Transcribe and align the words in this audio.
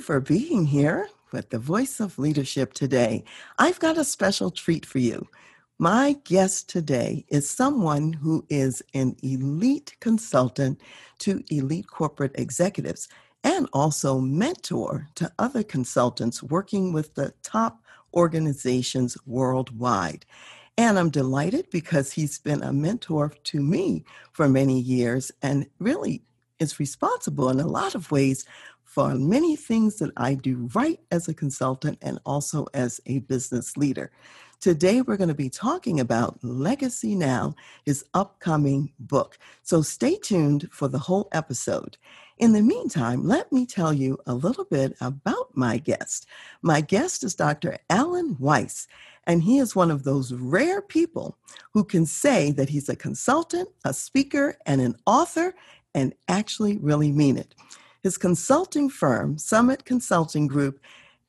You 0.00 0.04
for 0.04 0.20
being 0.20 0.64
here 0.64 1.08
with 1.30 1.50
the 1.50 1.58
Voice 1.58 2.00
of 2.00 2.18
Leadership 2.18 2.72
today. 2.72 3.22
I've 3.58 3.78
got 3.80 3.98
a 3.98 4.04
special 4.04 4.50
treat 4.50 4.86
for 4.86 4.98
you. 4.98 5.28
My 5.78 6.16
guest 6.24 6.70
today 6.70 7.26
is 7.28 7.50
someone 7.50 8.14
who 8.14 8.46
is 8.48 8.82
an 8.94 9.16
elite 9.22 9.94
consultant 10.00 10.80
to 11.18 11.44
elite 11.50 11.86
corporate 11.86 12.32
executives 12.36 13.08
and 13.44 13.68
also 13.74 14.18
mentor 14.20 15.06
to 15.16 15.30
other 15.38 15.62
consultants 15.62 16.42
working 16.42 16.94
with 16.94 17.14
the 17.14 17.34
top 17.42 17.82
organizations 18.14 19.18
worldwide. 19.26 20.24
And 20.78 20.98
I'm 20.98 21.10
delighted 21.10 21.68
because 21.70 22.12
he's 22.12 22.38
been 22.38 22.62
a 22.62 22.72
mentor 22.72 23.34
to 23.44 23.60
me 23.60 24.04
for 24.32 24.48
many 24.48 24.80
years 24.80 25.30
and 25.42 25.66
really 25.78 26.22
is 26.58 26.80
responsible 26.80 27.50
in 27.50 27.60
a 27.60 27.66
lot 27.66 27.94
of 27.94 28.10
ways 28.10 28.46
for 28.90 29.14
many 29.14 29.54
things 29.54 30.00
that 30.00 30.10
I 30.16 30.34
do 30.34 30.68
right 30.74 30.98
as 31.12 31.28
a 31.28 31.34
consultant 31.34 31.96
and 32.02 32.18
also 32.26 32.66
as 32.74 33.00
a 33.06 33.20
business 33.20 33.76
leader. 33.76 34.10
Today, 34.58 35.00
we're 35.00 35.16
going 35.16 35.28
to 35.28 35.34
be 35.34 35.48
talking 35.48 36.00
about 36.00 36.42
Legacy 36.42 37.14
Now, 37.14 37.54
his 37.86 38.04
upcoming 38.14 38.92
book. 38.98 39.38
So 39.62 39.80
stay 39.80 40.16
tuned 40.16 40.68
for 40.72 40.88
the 40.88 40.98
whole 40.98 41.28
episode. 41.30 41.98
In 42.38 42.52
the 42.52 42.62
meantime, 42.62 43.28
let 43.28 43.52
me 43.52 43.64
tell 43.64 43.92
you 43.92 44.18
a 44.26 44.34
little 44.34 44.64
bit 44.64 44.96
about 45.00 45.56
my 45.56 45.78
guest. 45.78 46.26
My 46.60 46.80
guest 46.80 47.22
is 47.22 47.36
Dr. 47.36 47.78
Alan 47.88 48.36
Weiss, 48.40 48.88
and 49.24 49.44
he 49.44 49.58
is 49.58 49.76
one 49.76 49.92
of 49.92 50.02
those 50.02 50.32
rare 50.32 50.82
people 50.82 51.38
who 51.74 51.84
can 51.84 52.06
say 52.06 52.50
that 52.50 52.70
he's 52.70 52.88
a 52.88 52.96
consultant, 52.96 53.68
a 53.84 53.94
speaker, 53.94 54.58
and 54.66 54.80
an 54.80 54.96
author, 55.06 55.54
and 55.94 56.12
actually 56.26 56.76
really 56.78 57.12
mean 57.12 57.36
it. 57.36 57.54
His 58.02 58.16
consulting 58.16 58.88
firm, 58.88 59.36
Summit 59.36 59.84
Consulting 59.84 60.46
Group, 60.46 60.80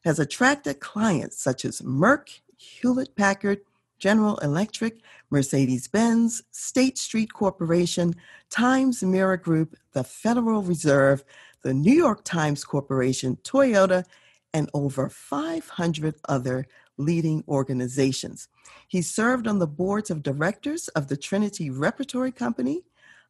has 0.06 0.20
attracted 0.20 0.80
clients 0.80 1.42
such 1.42 1.66
as 1.66 1.82
Merck, 1.82 2.40
Hewlett 2.58 3.14
Packard, 3.16 3.60
General 4.00 4.38
Electric, 4.38 5.00
Mercedes 5.30 5.88
Benz, 5.88 6.42
State 6.52 6.98
Street 6.98 7.34
Corporation, 7.34 8.16
Times 8.50 9.04
Mirror 9.04 9.38
Group, 9.38 9.76
the 9.92 10.04
Federal 10.04 10.64
Reserve, 10.64 11.24
the 11.62 11.74
New 11.74 11.94
York 11.94 12.24
Times 12.24 12.64
Corporation, 12.64 13.38
Toyota, 13.44 14.06
and 14.54 14.70
over 14.74 15.10
500 15.10 16.16
other 16.28 16.66
leading 16.98 17.44
organizations. 17.48 18.48
He 18.88 19.02
served 19.02 19.46
on 19.46 19.60
the 19.60 19.68
boards 19.68 20.10
of 20.10 20.24
directors 20.24 20.88
of 20.90 21.08
the 21.08 21.18
Trinity 21.18 21.70
Repertory 21.70 22.32
Company, 22.32 22.84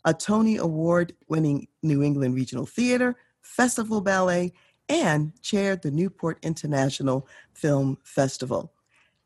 a 0.05 0.13
Tony 0.13 0.57
Award 0.57 1.13
winning 1.27 1.67
New 1.83 2.01
England 2.01 2.35
Regional 2.35 2.65
Theater, 2.65 3.15
Festival 3.41 4.01
Ballet, 4.01 4.53
and 4.89 5.31
chaired 5.41 5.81
the 5.81 5.91
Newport 5.91 6.37
International 6.43 7.27
Film 7.53 7.97
Festival. 8.03 8.73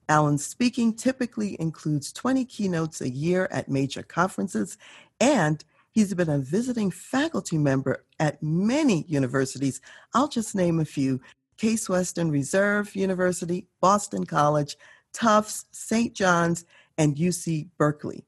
Alan's 0.07 0.45
speaking 0.45 0.93
typically 0.93 1.59
includes 1.59 2.13
20 2.13 2.45
keynotes 2.45 3.01
a 3.01 3.09
year 3.09 3.47
at 3.51 3.69
major 3.69 4.03
conferences, 4.03 4.77
and 5.19 5.63
he's 5.91 6.13
been 6.13 6.29
a 6.29 6.37
visiting 6.37 6.91
faculty 6.91 7.57
member 7.57 8.05
at 8.19 8.41
many 8.43 9.05
universities. 9.07 9.81
I'll 10.13 10.27
just 10.27 10.55
name 10.55 10.79
a 10.79 10.85
few 10.85 11.19
Case 11.57 11.89
Western 11.89 12.29
Reserve 12.29 12.95
University, 12.95 13.65
Boston 13.81 14.25
College, 14.25 14.75
Tufts, 15.13 15.65
St. 15.71 16.13
John's, 16.13 16.65
and 16.97 17.15
UC 17.15 17.69
Berkeley. 17.77 18.25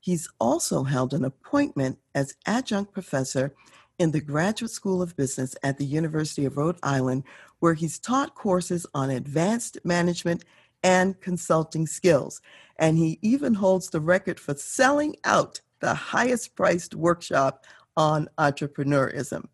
He's 0.00 0.28
also 0.40 0.82
held 0.82 1.12
an 1.12 1.24
appointment 1.24 1.98
as 2.14 2.34
adjunct 2.46 2.92
professor 2.92 3.54
in 4.00 4.12
the 4.12 4.20
Graduate 4.20 4.70
School 4.70 5.02
of 5.02 5.14
Business 5.14 5.54
at 5.62 5.76
the 5.76 5.84
University 5.84 6.46
of 6.46 6.56
Rhode 6.56 6.78
Island, 6.82 7.22
where 7.58 7.74
he's 7.74 7.98
taught 7.98 8.34
courses 8.34 8.86
on 8.94 9.10
advanced 9.10 9.76
management 9.84 10.42
and 10.82 11.20
consulting 11.20 11.86
skills. 11.86 12.40
And 12.78 12.96
he 12.96 13.18
even 13.20 13.52
holds 13.52 13.90
the 13.90 14.00
record 14.00 14.40
for 14.40 14.54
selling 14.54 15.16
out 15.24 15.60
the 15.80 15.92
highest 15.92 16.56
priced 16.56 16.94
workshop 16.94 17.66
on 17.94 18.30
entrepreneurism. 18.38 19.48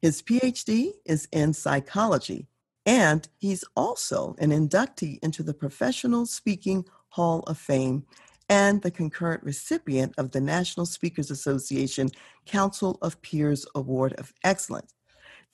His 0.00 0.22
PhD 0.22 0.92
is 1.04 1.28
in 1.30 1.52
psychology, 1.52 2.46
and 2.86 3.28
he's 3.36 3.64
also 3.76 4.34
an 4.38 4.48
inductee 4.48 5.18
into 5.22 5.42
the 5.42 5.52
Professional 5.52 6.24
Speaking 6.24 6.86
Hall 7.10 7.40
of 7.40 7.58
Fame 7.58 8.06
and 8.50 8.82
the 8.82 8.90
concurrent 8.90 9.42
recipient 9.44 10.12
of 10.18 10.32
the 10.32 10.40
National 10.40 10.84
Speakers 10.84 11.30
Association 11.30 12.10
Council 12.46 12.98
of 13.00 13.22
Peers 13.22 13.64
Award 13.76 14.12
of 14.14 14.34
Excellence. 14.42 14.92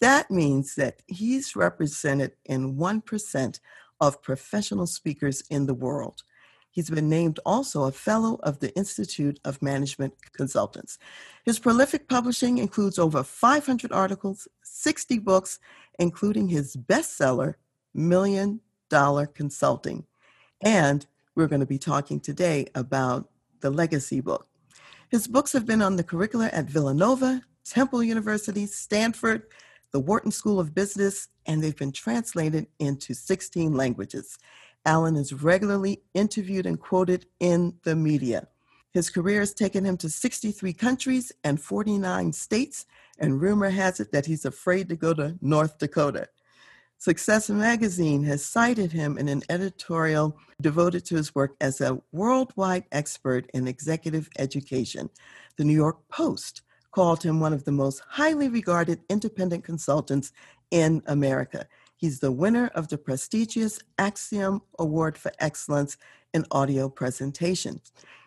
That 0.00 0.30
means 0.30 0.74
that 0.76 1.02
he's 1.06 1.54
represented 1.54 2.32
in 2.46 2.76
1% 2.76 3.60
of 4.00 4.22
professional 4.22 4.86
speakers 4.86 5.42
in 5.50 5.66
the 5.66 5.74
world. 5.74 6.22
He's 6.70 6.88
been 6.90 7.08
named 7.08 7.38
also 7.46 7.84
a 7.84 7.92
fellow 7.92 8.38
of 8.42 8.60
the 8.60 8.74
Institute 8.76 9.40
of 9.44 9.62
Management 9.62 10.14
Consultants. 10.32 10.98
His 11.44 11.58
prolific 11.58 12.08
publishing 12.08 12.58
includes 12.58 12.98
over 12.98 13.22
500 13.22 13.92
articles, 13.92 14.48
60 14.62 15.18
books, 15.18 15.58
including 15.98 16.48
his 16.48 16.76
bestseller, 16.76 17.54
Million 17.94 18.60
Dollar 18.88 19.26
Consulting, 19.26 20.04
and 20.62 21.06
we're 21.36 21.46
going 21.46 21.60
to 21.60 21.66
be 21.66 21.78
talking 21.78 22.18
today 22.18 22.66
about 22.74 23.28
the 23.60 23.70
Legacy 23.70 24.20
book. 24.20 24.48
His 25.10 25.28
books 25.28 25.52
have 25.52 25.66
been 25.66 25.82
on 25.82 25.96
the 25.96 26.02
curricula 26.02 26.48
at 26.52 26.64
Villanova, 26.64 27.42
Temple 27.64 28.02
University, 28.02 28.66
Stanford, 28.66 29.42
the 29.92 30.00
Wharton 30.00 30.32
School 30.32 30.58
of 30.58 30.74
Business, 30.74 31.28
and 31.44 31.62
they've 31.62 31.76
been 31.76 31.92
translated 31.92 32.66
into 32.78 33.14
16 33.14 33.74
languages. 33.74 34.38
Alan 34.84 35.16
is 35.16 35.32
regularly 35.32 36.02
interviewed 36.14 36.66
and 36.66 36.80
quoted 36.80 37.26
in 37.38 37.74
the 37.84 37.94
media. 37.94 38.48
His 38.92 39.10
career 39.10 39.40
has 39.40 39.52
taken 39.52 39.84
him 39.84 39.96
to 39.98 40.08
63 40.08 40.72
countries 40.72 41.32
and 41.44 41.60
49 41.60 42.32
states, 42.32 42.86
and 43.18 43.40
rumor 43.40 43.68
has 43.68 44.00
it 44.00 44.10
that 44.12 44.26
he's 44.26 44.44
afraid 44.44 44.88
to 44.88 44.96
go 44.96 45.12
to 45.12 45.36
North 45.42 45.78
Dakota. 45.78 46.28
Success 46.98 47.50
Magazine 47.50 48.24
has 48.24 48.44
cited 48.44 48.90
him 48.90 49.18
in 49.18 49.28
an 49.28 49.42
editorial 49.50 50.36
devoted 50.60 51.04
to 51.04 51.16
his 51.16 51.34
work 51.34 51.54
as 51.60 51.80
a 51.80 52.00
worldwide 52.10 52.84
expert 52.90 53.48
in 53.52 53.68
executive 53.68 54.28
education. 54.38 55.10
The 55.56 55.64
New 55.64 55.74
York 55.74 55.98
Post 56.08 56.62
called 56.92 57.22
him 57.22 57.38
one 57.38 57.52
of 57.52 57.64
the 57.64 57.72
most 57.72 58.00
highly 58.08 58.48
regarded 58.48 59.00
independent 59.10 59.62
consultants 59.62 60.32
in 60.70 61.02
America. 61.06 61.66
He's 61.96 62.20
the 62.20 62.32
winner 62.32 62.68
of 62.74 62.88
the 62.88 62.98
prestigious 62.98 63.78
Axiom 63.98 64.62
Award 64.78 65.18
for 65.18 65.32
Excellence 65.38 65.98
in 66.32 66.46
Audio 66.50 66.88
Presentation. 66.88 67.80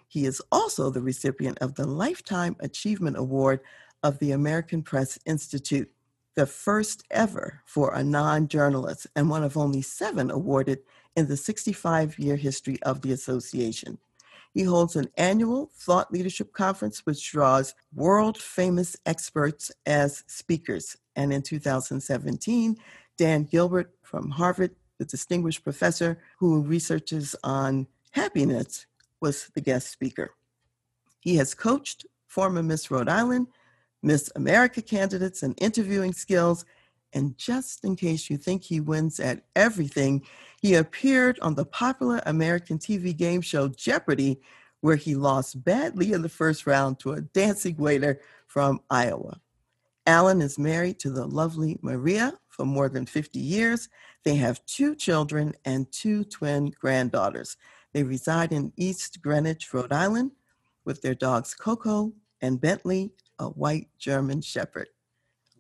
He 0.08 0.26
is 0.26 0.42
also 0.52 0.90
the 0.90 1.02
recipient 1.02 1.58
of 1.60 1.76
the 1.76 1.88
Lifetime 1.88 2.56
Achievement 2.60 3.18
Award 3.18 3.62
of 4.04 4.20
the 4.20 4.32
American 4.32 4.84
Press 4.84 5.20
Institute 5.26 5.92
the 6.40 6.46
first 6.46 7.04
ever 7.12 7.62
for 7.66 7.94
a 7.94 8.02
non 8.02 8.48
journalist 8.48 9.06
and 9.14 9.30
one 9.30 9.44
of 9.44 9.58
only 9.58 9.82
seven 9.82 10.32
awarded 10.32 10.80
in 11.18 11.28
the 11.28 11.36
65 11.36 12.18
year 12.18 12.38
history 12.38 12.82
of 12.84 13.02
the 13.02 13.12
association. 13.12 13.98
He 14.54 14.64
holds 14.64 14.96
an 14.96 15.10
annual 15.18 15.70
thought 15.76 16.14
leadership 16.14 16.54
conference 16.54 17.06
which 17.06 17.30
draws 17.30 17.76
world 17.94 18.38
famous 18.38 18.96
experts 19.06 19.70
as 19.86 20.24
speakers. 20.28 20.96
And 21.18 21.34
in 21.34 21.42
2017, 21.42 22.78
Dan 23.18 23.44
Gilbert 23.44 23.92
from 24.02 24.30
Harvard, 24.30 24.74
the 24.98 25.04
distinguished 25.04 25.66
professor 25.66 26.20
who 26.38 26.62
researches 26.62 27.36
on 27.44 27.86
happiness, 28.12 28.86
was 29.20 29.52
the 29.56 29.62
guest 29.62 29.92
speaker. 29.92 30.32
He 31.20 31.36
has 31.36 31.54
coached 31.54 32.06
former 32.30 32.64
Miss 32.64 32.90
Rhode 32.90 33.10
Island, 33.10 33.48
Miss 34.02 34.32
America 34.36 34.82
candidates 34.82 35.44
and 35.44 35.60
interviewing 35.62 36.14
skills. 36.14 36.66
And 37.14 37.38
just 37.38 37.84
in 37.84 37.96
case 37.96 38.30
you 38.30 38.38
think 38.38 38.64
he 38.64 38.80
wins 38.80 39.20
at 39.20 39.44
everything, 39.56 40.24
he 40.62 40.76
appeared 40.76 41.40
on 41.42 41.56
the 41.56 41.66
popular 41.66 42.22
American 42.26 42.78
TV 42.78 43.16
game 43.16 43.42
show 43.42 43.68
Jeopardy, 43.68 44.40
where 44.82 44.96
he 44.96 45.16
lost 45.16 45.64
badly 45.64 46.14
in 46.14 46.22
the 46.22 46.30
first 46.30 46.68
round 46.68 47.00
to 47.00 47.14
a 47.14 47.22
dancing 47.22 47.78
waiter 47.78 48.22
from 48.48 48.80
Iowa. 48.90 49.40
Alan 50.06 50.42
is 50.42 50.58
married 50.58 51.00
to 51.00 51.10
the 51.10 51.26
lovely 51.26 51.78
Maria 51.82 52.34
for 52.48 52.66
more 52.66 52.90
than 52.90 53.06
50 53.06 53.40
years. 53.40 53.90
They 54.24 54.36
have 54.36 54.66
two 54.66 54.96
children 54.96 55.54
and 55.66 55.92
two 55.92 56.24
twin 56.24 56.74
granddaughters. 56.80 57.58
They 57.94 58.04
reside 58.04 58.52
in 58.52 58.74
East 58.76 59.22
Greenwich, 59.22 59.72
Rhode 59.74 59.92
Island, 59.92 60.32
with 60.86 61.02
their 61.02 61.16
dogs 61.16 61.54
Coco 61.54 62.14
and 62.42 62.60
Bentley, 62.60 63.12
a 63.40 63.48
white 63.48 63.88
German 63.98 64.42
Shepherd. 64.42 64.88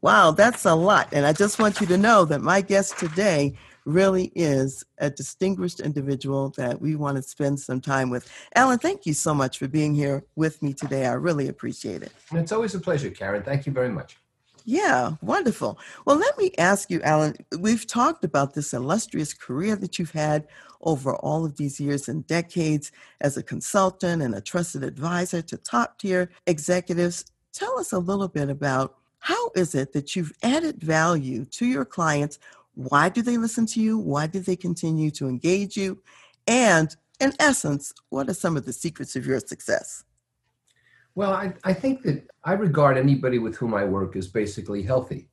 Wow, 0.01 0.31
that's 0.31 0.65
a 0.65 0.73
lot. 0.73 1.09
And 1.11 1.25
I 1.25 1.33
just 1.33 1.59
want 1.59 1.81
you 1.81 1.87
to 1.87 1.97
know 1.97 2.23
that 2.25 2.41
my 2.41 2.61
guest 2.61 2.97
today 2.97 3.57
really 3.85 4.31
is 4.35 4.83
a 4.99 5.09
distinguished 5.09 5.79
individual 5.79 6.53
that 6.57 6.79
we 6.79 6.95
want 6.95 7.17
to 7.17 7.23
spend 7.23 7.59
some 7.59 7.81
time 7.81 8.09
with. 8.09 8.31
Alan, 8.55 8.79
thank 8.79 9.05
you 9.05 9.13
so 9.13 9.33
much 9.33 9.57
for 9.57 9.67
being 9.67 9.93
here 9.93 10.23
with 10.35 10.61
me 10.61 10.73
today. 10.73 11.05
I 11.05 11.13
really 11.13 11.49
appreciate 11.49 12.01
it. 12.03 12.13
It's 12.31 12.51
always 12.51 12.75
a 12.75 12.79
pleasure, 12.79 13.09
Karen. 13.09 13.43
Thank 13.43 13.65
you 13.65 13.73
very 13.73 13.89
much. 13.89 14.17
Yeah, 14.65 15.13
wonderful. 15.21 15.79
Well, 16.05 16.17
let 16.17 16.37
me 16.37 16.51
ask 16.57 16.89
you, 16.89 17.01
Alan. 17.01 17.35
We've 17.57 17.87
talked 17.87 18.23
about 18.23 18.53
this 18.53 18.73
illustrious 18.73 19.33
career 19.33 19.75
that 19.77 19.97
you've 19.97 20.11
had 20.11 20.47
over 20.81 21.15
all 21.15 21.45
of 21.45 21.57
these 21.57 21.79
years 21.79 22.07
and 22.07 22.25
decades 22.27 22.91
as 23.21 23.35
a 23.35 23.43
consultant 23.43 24.21
and 24.21 24.35
a 24.35 24.41
trusted 24.41 24.83
advisor 24.83 25.41
to 25.41 25.57
top 25.57 25.99
tier 25.99 26.29
executives. 26.47 27.25
Tell 27.53 27.79
us 27.79 27.91
a 27.91 27.99
little 27.99 28.27
bit 28.27 28.49
about 28.49 28.95
how 29.19 29.51
is 29.55 29.75
it 29.75 29.91
that 29.93 30.15
you've 30.15 30.33
added 30.43 30.81
value 30.81 31.45
to 31.45 31.65
your 31.65 31.83
clients 31.83 32.39
why 32.79 33.09
do 33.09 33.21
they 33.21 33.35
listen 33.35 33.65
to 33.67 33.81
you? 33.81 33.97
Why 33.97 34.25
do 34.25 34.39
they 34.39 34.55
continue 34.55 35.11
to 35.11 35.27
engage 35.27 35.75
you? 35.75 36.01
And 36.47 36.95
in 37.19 37.33
essence, 37.37 37.93
what 38.07 38.29
are 38.29 38.33
some 38.33 38.55
of 38.55 38.65
the 38.65 38.71
secrets 38.71 39.17
of 39.17 39.25
your 39.25 39.41
success? 39.41 40.05
Well, 41.15 41.33
I, 41.33 41.53
I 41.63 41.73
think 41.73 42.03
that 42.03 42.27
I 42.43 42.53
regard 42.53 42.97
anybody 42.97 43.39
with 43.39 43.55
whom 43.55 43.73
I 43.73 43.83
work 43.83 44.15
as 44.15 44.27
basically 44.27 44.83
healthy. 44.83 45.29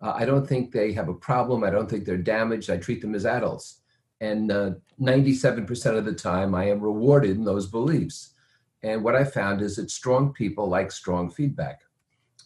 Uh, 0.00 0.12
I 0.14 0.24
don't 0.24 0.46
think 0.46 0.72
they 0.72 0.92
have 0.92 1.08
a 1.08 1.14
problem. 1.14 1.64
I 1.64 1.70
don't 1.70 1.90
think 1.90 2.04
they're 2.04 2.16
damaged. 2.16 2.70
I 2.70 2.76
treat 2.76 3.00
them 3.00 3.14
as 3.14 3.26
adults. 3.26 3.80
And 4.20 4.50
uh, 4.50 4.72
97% 5.00 5.98
of 5.98 6.04
the 6.04 6.12
time, 6.12 6.54
I 6.54 6.70
am 6.70 6.80
rewarded 6.80 7.36
in 7.36 7.44
those 7.44 7.66
beliefs. 7.66 8.34
And 8.82 9.02
what 9.02 9.16
I 9.16 9.24
found 9.24 9.62
is 9.62 9.76
that 9.76 9.90
strong 9.90 10.32
people 10.32 10.68
like 10.68 10.92
strong 10.92 11.30
feedback. 11.30 11.80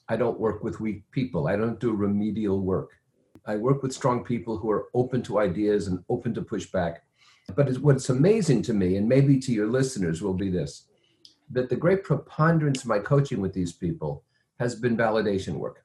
I 0.08 0.16
don't 0.16 0.40
work 0.40 0.64
with 0.64 0.80
weak 0.80 1.08
people. 1.12 1.46
I 1.46 1.56
don't 1.56 1.78
do 1.78 1.92
remedial 1.92 2.60
work. 2.60 2.90
I 3.46 3.56
work 3.56 3.82
with 3.82 3.92
strong 3.92 4.24
people 4.24 4.56
who 4.58 4.70
are 4.70 4.88
open 4.94 5.22
to 5.22 5.38
ideas 5.38 5.86
and 5.86 6.04
open 6.08 6.34
to 6.34 6.42
pushback. 6.42 6.98
But 7.54 7.78
what's 7.78 8.08
amazing 8.08 8.62
to 8.62 8.74
me, 8.74 8.96
and 8.96 9.08
maybe 9.08 9.38
to 9.38 9.52
your 9.52 9.66
listeners, 9.66 10.22
will 10.22 10.34
be 10.34 10.50
this 10.50 10.86
that 11.50 11.68
the 11.68 11.76
great 11.76 12.04
preponderance 12.04 12.82
of 12.82 12.88
my 12.88 12.98
coaching 12.98 13.40
with 13.40 13.52
these 13.52 13.72
people 13.72 14.24
has 14.58 14.74
been 14.74 14.96
validation 14.96 15.54
work. 15.54 15.84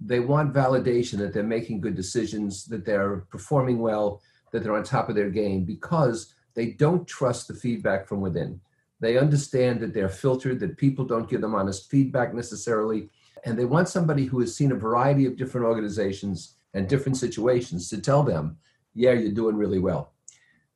They 0.00 0.20
want 0.20 0.54
validation 0.54 1.18
that 1.18 1.34
they're 1.34 1.42
making 1.42 1.80
good 1.80 1.94
decisions, 1.94 2.64
that 2.66 2.86
they're 2.86 3.26
performing 3.30 3.78
well, 3.80 4.22
that 4.52 4.62
they're 4.62 4.76
on 4.76 4.82
top 4.82 5.08
of 5.08 5.14
their 5.14 5.30
game 5.30 5.64
because 5.64 6.34
they 6.54 6.70
don't 6.72 7.06
trust 7.06 7.48
the 7.48 7.54
feedback 7.54 8.06
from 8.06 8.20
within. 8.20 8.60
They 9.00 9.18
understand 9.18 9.80
that 9.80 9.94
they're 9.94 10.08
filtered, 10.08 10.60
that 10.60 10.76
people 10.76 11.04
don't 11.04 11.28
give 11.28 11.40
them 11.40 11.54
honest 11.54 11.90
feedback 11.90 12.34
necessarily, 12.34 13.10
and 13.44 13.58
they 13.58 13.64
want 13.64 13.88
somebody 13.88 14.24
who 14.26 14.40
has 14.40 14.54
seen 14.54 14.72
a 14.72 14.76
variety 14.76 15.26
of 15.26 15.36
different 15.36 15.66
organizations 15.66 16.56
and 16.74 16.88
different 16.88 17.16
situations 17.16 17.88
to 17.88 18.00
tell 18.00 18.22
them, 18.22 18.56
yeah, 18.94 19.12
you're 19.12 19.32
doing 19.32 19.56
really 19.56 19.78
well. 19.78 20.12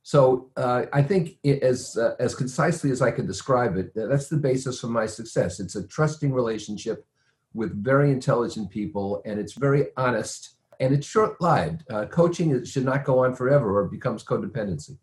So 0.06 0.50
uh, 0.58 0.84
I 0.92 1.02
think 1.02 1.38
it, 1.42 1.62
as 1.62 1.96
uh, 1.96 2.14
as 2.20 2.34
concisely 2.34 2.90
as 2.90 3.00
I 3.00 3.10
can 3.10 3.26
describe 3.26 3.78
it, 3.78 3.92
that's 3.94 4.28
the 4.28 4.36
basis 4.36 4.78
for 4.78 4.88
my 4.88 5.06
success. 5.06 5.60
It's 5.60 5.76
a 5.76 5.88
trusting 5.88 6.30
relationship 6.30 7.06
with 7.54 7.82
very 7.82 8.10
intelligent 8.10 8.68
people, 8.68 9.22
and 9.24 9.40
it's 9.40 9.54
very 9.54 9.86
honest, 9.96 10.56
and 10.78 10.92
it's 10.92 11.06
short-lived. 11.06 11.84
Uh, 11.90 12.04
coaching 12.04 12.62
should 12.66 12.84
not 12.84 13.04
go 13.04 13.24
on 13.24 13.34
forever, 13.34 13.78
or 13.78 13.86
becomes 13.86 14.22
codependency. 14.22 14.98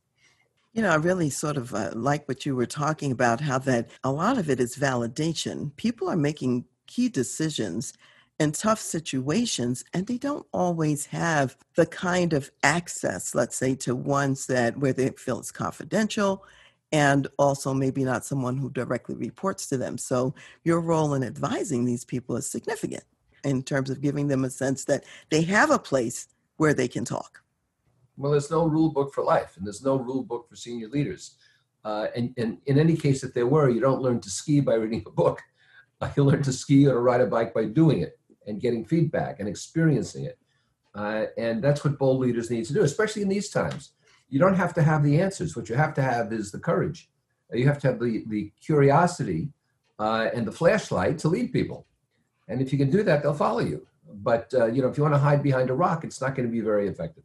You 0.74 0.84
know, 0.84 0.92
I 0.92 0.96
really 0.98 1.32
sort 1.32 1.58
of 1.58 1.74
uh, 1.74 1.90
like 1.96 2.28
what 2.28 2.46
you 2.46 2.56
were 2.56 2.68
talking 2.68 3.12
about. 3.12 3.42
How 3.42 3.58
that 3.58 3.90
a 4.04 4.12
lot 4.12 4.38
of 4.38 4.52
it 4.52 4.60
is 4.60 4.76
validation. 4.76 5.76
People 5.78 6.10
are 6.10 6.16
making 6.16 6.66
key 6.86 7.10
decisions 7.10 7.94
in 8.42 8.52
tough 8.52 8.80
situations 8.80 9.86
and 9.94 10.08
they 10.08 10.18
don't 10.18 10.48
always 10.52 11.06
have 11.06 11.56
the 11.76 11.86
kind 11.86 12.34
of 12.34 12.50
access 12.64 13.36
let's 13.36 13.56
say 13.56 13.76
to 13.76 13.96
ones 13.96 14.48
that 14.48 14.76
where 14.80 14.94
they 14.94 15.10
feel 15.12 15.38
it's 15.38 15.52
confidential 15.52 16.44
and 16.92 17.28
also 17.38 17.72
maybe 17.72 18.04
not 18.04 18.26
someone 18.26 18.58
who 18.58 18.72
directly 18.72 19.14
reports 19.14 19.68
to 19.68 19.78
them. 19.78 19.96
So 19.96 20.34
your 20.64 20.82
role 20.82 21.14
in 21.14 21.24
advising 21.24 21.86
these 21.86 22.04
people 22.04 22.36
is 22.36 22.50
significant 22.50 23.04
in 23.44 23.62
terms 23.62 23.92
of 23.92 24.02
giving 24.02 24.28
them 24.28 24.44
a 24.44 24.50
sense 24.50 24.86
that 24.86 25.04
they 25.30 25.44
have 25.44 25.70
a 25.70 25.78
place 25.78 26.28
where 26.58 26.74
they 26.74 26.88
can 26.88 27.06
talk. 27.06 27.44
Well 28.18 28.32
there's 28.32 28.50
no 28.50 28.66
rule 28.66 28.90
book 28.90 29.14
for 29.14 29.24
life 29.24 29.56
and 29.56 29.68
there's 29.68 29.84
no 29.84 29.98
rule 29.98 30.24
book 30.24 30.50
for 30.50 30.56
senior 30.56 30.88
leaders. 30.88 31.36
Uh, 31.86 32.08
and, 32.16 32.34
and 32.38 32.58
in 32.66 32.80
any 32.80 32.98
case 32.98 33.24
if 33.24 33.36
there 33.36 33.46
were 33.46 33.70
you 33.70 33.82
don't 33.82 34.02
learn 34.02 34.20
to 34.22 34.32
ski 34.32 34.62
by 34.62 34.74
reading 34.74 35.04
a 35.06 35.12
book. 35.12 35.40
You 36.18 36.24
learn 36.24 36.42
to 36.42 36.52
ski 36.52 36.88
or 36.88 37.00
ride 37.00 37.22
a 37.22 37.28
bike 37.28 37.54
by 37.54 37.66
doing 37.66 38.02
it 38.02 38.18
and 38.48 38.62
getting 38.62 38.86
feedback 38.86 39.40
and 39.40 39.48
experiencing 39.48 40.26
it. 40.26 40.38
Uh, 40.94 41.26
and 41.38 41.64
that's 41.64 41.84
what 41.84 41.98
bold 41.98 42.20
leaders 42.20 42.50
need 42.50 42.66
to 42.66 42.74
do, 42.74 42.84
especially 42.84 43.22
in 43.22 43.30
these 43.30 43.50
times. 43.50 43.92
You 44.30 44.40
don't 44.40 44.56
have 44.56 44.74
to 44.76 44.82
have 44.82 45.04
the 45.04 45.20
answers. 45.20 45.56
What 45.56 45.70
you 45.70 45.76
have 45.76 45.94
to 45.96 46.02
have 46.02 46.34
is 46.34 46.52
the 46.52 46.60
courage. 46.60 47.10
You 47.52 47.66
have 47.68 47.80
to 47.80 47.88
have 47.88 48.00
the, 48.00 48.24
the 48.28 48.52
curiosity 48.62 49.50
uh, 50.00 50.30
and 50.34 50.48
the 50.48 50.52
flashlight 50.52 51.18
to 51.20 51.28
lead 51.28 51.52
people. 51.52 51.86
And 52.48 52.62
if 52.62 52.72
you 52.72 52.78
can 52.78 52.90
do 52.90 53.04
that, 53.04 53.24
they'll 53.24 53.34
follow 53.34 53.60
you. 53.60 53.86
But 54.14 54.54
uh, 54.54 54.66
you 54.66 54.82
know, 54.82 54.90
if 54.90 54.98
you 54.98 55.04
want 55.04 55.16
to 55.16 55.20
hide 55.20 55.44
behind 55.44 55.70
a 55.70 55.74
rock, 55.74 56.04
it's 56.04 56.22
not 56.22 56.36
going 56.36 56.48
to 56.48 56.52
be 56.52 56.62
very 56.62 56.88
effective. 56.88 57.24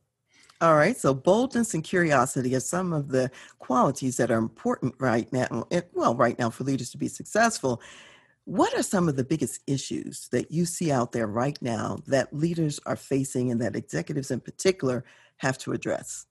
All 0.60 0.74
right. 0.74 0.96
So 0.96 1.12
boldness 1.12 1.74
and 1.74 1.84
curiosity 1.84 2.54
are 2.54 2.60
some 2.60 2.92
of 2.92 3.08
the 3.08 3.30
qualities 3.58 4.16
that 4.16 4.30
are 4.30 4.38
important 4.38 4.94
right 4.98 5.30
now. 5.32 5.66
Well, 5.92 6.14
right 6.14 6.38
now 6.38 6.48
for 6.50 6.64
leaders 6.64 6.90
to 6.90 6.98
be 6.98 7.08
successful. 7.08 7.82
What 8.46 8.78
are 8.78 8.82
some 8.84 9.08
of 9.08 9.16
the 9.16 9.24
biggest 9.24 9.60
issues 9.66 10.28
that 10.30 10.52
you 10.52 10.66
see 10.66 10.92
out 10.92 11.10
there 11.10 11.26
right 11.26 11.60
now 11.60 11.98
that 12.06 12.32
leaders 12.32 12.78
are 12.86 12.94
facing 12.94 13.50
and 13.50 13.60
that 13.60 13.74
executives 13.74 14.30
in 14.30 14.38
particular 14.38 15.04
have 15.38 15.58
to 15.58 15.72
address? 15.72 16.26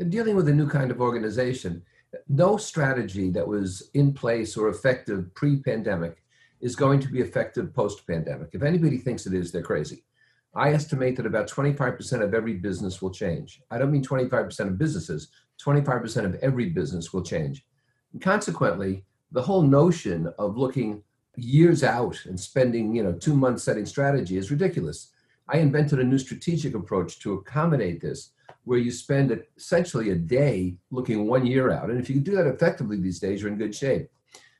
In 0.00 0.10
dealing 0.10 0.34
with 0.34 0.48
a 0.48 0.52
new 0.52 0.68
kind 0.68 0.90
of 0.90 1.00
organization, 1.00 1.84
no 2.28 2.56
strategy 2.56 3.30
that 3.30 3.46
was 3.46 3.88
in 3.94 4.12
place 4.12 4.56
or 4.56 4.68
effective 4.68 5.32
pre 5.36 5.60
pandemic 5.62 6.24
is 6.60 6.74
going 6.74 6.98
to 6.98 7.08
be 7.08 7.20
effective 7.20 7.72
post 7.72 8.04
pandemic. 8.04 8.48
If 8.52 8.64
anybody 8.64 8.98
thinks 8.98 9.24
it 9.24 9.32
is, 9.32 9.52
they're 9.52 9.62
crazy. 9.62 10.02
I 10.56 10.72
estimate 10.72 11.14
that 11.18 11.26
about 11.26 11.48
25% 11.48 12.20
of 12.20 12.34
every 12.34 12.54
business 12.54 13.00
will 13.00 13.12
change. 13.12 13.62
I 13.70 13.78
don't 13.78 13.92
mean 13.92 14.04
25% 14.04 14.58
of 14.66 14.76
businesses, 14.76 15.28
25% 15.64 16.24
of 16.24 16.34
every 16.42 16.70
business 16.70 17.12
will 17.12 17.22
change. 17.22 17.64
And 18.12 18.20
consequently, 18.20 19.04
the 19.30 19.42
whole 19.42 19.62
notion 19.62 20.32
of 20.36 20.56
looking 20.56 21.04
years 21.38 21.82
out 21.84 22.24
and 22.26 22.38
spending 22.38 22.94
you 22.94 23.02
know 23.02 23.12
two 23.12 23.34
months 23.34 23.62
setting 23.62 23.86
strategy 23.86 24.36
is 24.36 24.50
ridiculous. 24.50 25.12
I 25.48 25.58
invented 25.58 25.98
a 25.98 26.04
new 26.04 26.18
strategic 26.18 26.74
approach 26.74 27.20
to 27.20 27.34
accommodate 27.34 28.00
this 28.00 28.32
where 28.64 28.78
you 28.78 28.90
spend 28.90 29.42
essentially 29.56 30.10
a 30.10 30.14
day 30.14 30.76
looking 30.90 31.26
one 31.26 31.46
year 31.46 31.70
out. 31.70 31.88
And 31.88 31.98
if 31.98 32.10
you 32.10 32.20
do 32.20 32.36
that 32.36 32.46
effectively 32.46 32.98
these 33.00 33.18
days 33.18 33.40
you're 33.40 33.50
in 33.50 33.58
good 33.58 33.74
shape. 33.74 34.10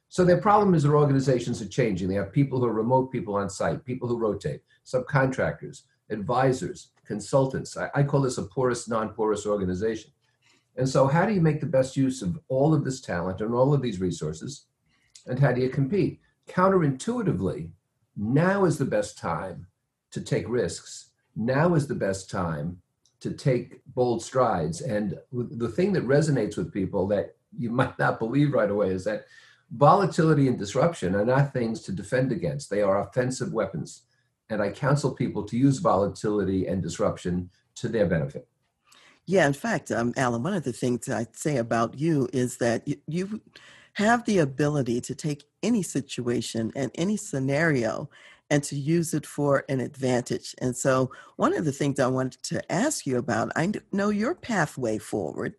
So 0.09 0.25
their 0.25 0.41
problem 0.41 0.75
is 0.75 0.83
their 0.83 0.97
organizations 0.97 1.61
are 1.61 1.69
changing. 1.69 2.09
They 2.09 2.15
have 2.15 2.33
people 2.33 2.59
who 2.59 2.67
are 2.67 2.73
remote 2.73 3.13
people 3.13 3.35
on 3.35 3.51
site 3.51 3.85
people 3.85 4.09
who 4.09 4.19
rotate 4.19 4.63
subcontractors 4.87 5.83
advisors 6.11 6.91
consultants. 7.07 7.77
I, 7.77 7.91
I 7.95 8.03
call 8.03 8.21
this 8.21 8.39
a 8.39 8.43
porous 8.45 8.89
non-porous 8.89 9.47
organization. 9.47 10.11
And 10.77 10.89
so 10.89 11.07
how 11.07 11.27
do 11.27 11.33
you 11.35 11.41
make 11.41 11.61
the 11.61 11.67
best 11.67 11.97
use 11.97 12.23
of 12.23 12.39
all 12.49 12.73
of 12.73 12.85
this 12.85 13.01
talent 13.01 13.41
and 13.41 13.53
all 13.53 13.75
of 13.75 13.83
these 13.83 14.01
resources? 14.01 14.67
And 15.27 15.39
how 15.39 15.53
do 15.53 15.61
you 15.61 15.69
compete 15.69 16.21
counterintuitively, 16.49 17.71
now 18.17 18.65
is 18.65 18.79
the 18.79 18.85
best 18.85 19.19
time 19.19 19.67
to 20.11 20.21
take 20.21 20.49
risks. 20.49 21.11
Now 21.37 21.75
is 21.75 21.87
the 21.87 21.95
best 21.95 22.31
time 22.31 22.81
to 23.21 23.33
take 23.33 23.81
bold 23.87 24.23
strides. 24.23 24.81
And 24.81 25.19
the 25.33 25.69
thing 25.69 25.93
that 25.93 26.07
resonates 26.07 26.57
with 26.57 26.73
people 26.73 27.07
that 27.09 27.37
you 27.57 27.71
might 27.81 27.99
not 27.99 28.19
believe 28.19 28.53
right 28.53 28.71
away 28.71 28.91
is 28.91 29.05
that 29.05 29.27
volatility 29.71 30.49
and 30.49 30.59
disruption 30.59 31.15
are 31.15 31.25
not 31.25 31.53
things 31.53 31.83
to 31.83 31.93
defend 31.93 32.33
against, 32.33 32.71
they 32.71 32.83
are 32.83 33.01
offensive 33.01 33.53
weapons. 33.53 34.03
And 34.51 34.63
I 34.63 34.71
counsel 34.71 35.15
people 35.15 35.45
to 35.45 35.59
use 35.59 35.79
volatility 35.79 36.67
and 36.67 36.83
disruption 36.83 37.51
to 37.77 37.89
their 37.89 38.07
benefit. 38.07 38.49
Yeah, 39.27 39.47
in 39.47 39.53
fact, 39.53 39.91
um, 39.91 40.15
Alan, 40.17 40.43
one 40.43 40.55
of 40.55 40.65
the 40.65 40.73
things 40.73 41.07
I'd 41.07 41.37
say 41.37 41.59
about 41.59 41.99
you 41.99 42.31
is 42.33 42.57
that 42.59 42.89
you, 42.89 42.97
you 43.07 43.41
have 43.99 44.25
the 44.27 44.39
ability 44.39 45.01
to 45.01 45.13
take 45.13 45.43
any 45.65 45.83
situation 45.83 46.71
and 46.77 46.89
any 46.95 47.17
scenario 47.17 48.09
and 48.49 48.63
to 48.63 48.77
use 48.77 49.13
it 49.13 49.27
for 49.27 49.65
an 49.69 49.81
advantage. 49.81 50.55
And 50.61 50.77
so, 50.77 51.11
one 51.35 51.53
of 51.53 51.65
the 51.65 51.73
things 51.73 51.99
I 51.99 52.07
wanted 52.07 52.41
to 52.45 52.73
ask 52.73 53.07
you 53.07 53.19
about, 53.19 53.51
I 53.57 53.73
know 53.91 54.11
your 54.11 54.37
pathway 54.37 54.99
forward 54.99 55.57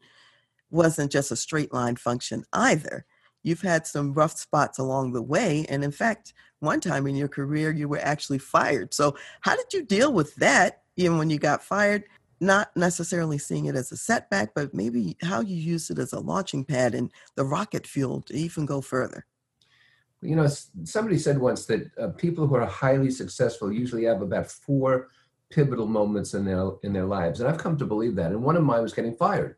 wasn't 0.71 1.11
just 1.11 1.33
a 1.33 1.35
straight 1.35 1.73
line 1.73 1.97
function 1.97 2.45
either. 2.53 3.05
you've 3.43 3.61
had 3.61 3.85
some 3.85 4.13
rough 4.13 4.37
spots 4.37 4.79
along 4.79 5.11
the 5.11 5.21
way. 5.21 5.65
And 5.69 5.83
in 5.83 5.91
fact, 5.91 6.33
one 6.59 6.79
time 6.79 7.07
in 7.07 7.15
your 7.15 7.29
career, 7.29 7.71
you 7.71 7.89
were 7.89 8.01
actually 8.01 8.37
fired. 8.39 8.93
So, 8.93 9.17
how 9.41 9.57
did 9.57 9.73
you 9.73 9.83
deal 9.83 10.13
with 10.13 10.33
that, 10.35 10.83
even 10.95 11.17
when 11.17 11.29
you 11.29 11.39
got 11.39 11.61
fired? 11.61 12.05
Not 12.39 12.75
necessarily 12.75 13.37
seeing 13.37 13.65
it 13.65 13.75
as 13.75 13.91
a 13.91 13.97
setback, 13.97 14.53
but 14.55 14.73
maybe 14.73 15.17
how 15.21 15.41
you 15.41 15.55
use 15.55 15.89
it 15.89 15.99
as 15.99 16.13
a 16.13 16.19
launching 16.19 16.63
pad 16.63 16.95
and 16.95 17.11
the 17.35 17.43
rocket 17.43 17.85
fuel 17.85 18.21
to 18.23 18.33
even 18.33 18.65
go 18.65 18.81
further. 18.81 19.25
You 20.21 20.35
know, 20.35 20.47
somebody 20.83 21.17
said 21.17 21.37
once 21.37 21.65
that 21.65 21.91
uh, 21.97 22.09
people 22.09 22.47
who 22.47 22.55
are 22.55 22.65
highly 22.65 23.11
successful 23.11 23.71
usually 23.71 24.03
have 24.05 24.21
about 24.21 24.51
four 24.51 25.09
pivotal 25.49 25.87
moments 25.87 26.33
in 26.33 26.45
their 26.45 26.71
in 26.83 26.93
their 26.93 27.05
lives, 27.05 27.39
and 27.39 27.49
I've 27.49 27.57
come 27.57 27.77
to 27.77 27.85
believe 27.85 28.15
that. 28.15 28.31
And 28.31 28.43
one 28.43 28.55
of 28.55 28.63
mine 28.63 28.81
was 28.81 28.93
getting 28.93 29.15
fired. 29.15 29.55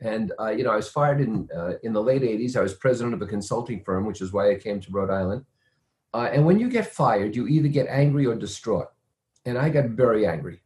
And 0.00 0.32
uh, 0.38 0.50
you 0.50 0.64
know, 0.64 0.70
I 0.70 0.76
was 0.76 0.88
fired 0.88 1.20
in 1.20 1.48
uh, 1.54 1.74
in 1.82 1.92
the 1.92 2.02
late 2.02 2.22
'80s. 2.22 2.56
I 2.56 2.60
was 2.60 2.74
president 2.74 3.14
of 3.14 3.22
a 3.22 3.26
consulting 3.26 3.82
firm, 3.82 4.06
which 4.06 4.20
is 4.20 4.32
why 4.32 4.50
I 4.50 4.56
came 4.56 4.80
to 4.80 4.92
Rhode 4.92 5.10
Island. 5.10 5.44
Uh, 6.14 6.30
and 6.32 6.46
when 6.46 6.58
you 6.58 6.70
get 6.70 6.92
fired, 6.92 7.34
you 7.34 7.46
either 7.46 7.68
get 7.68 7.88
angry 7.88 8.26
or 8.26 8.34
distraught. 8.34 8.88
And 9.44 9.58
I 9.58 9.68
got 9.68 9.90
very 9.90 10.26
angry. 10.26 10.62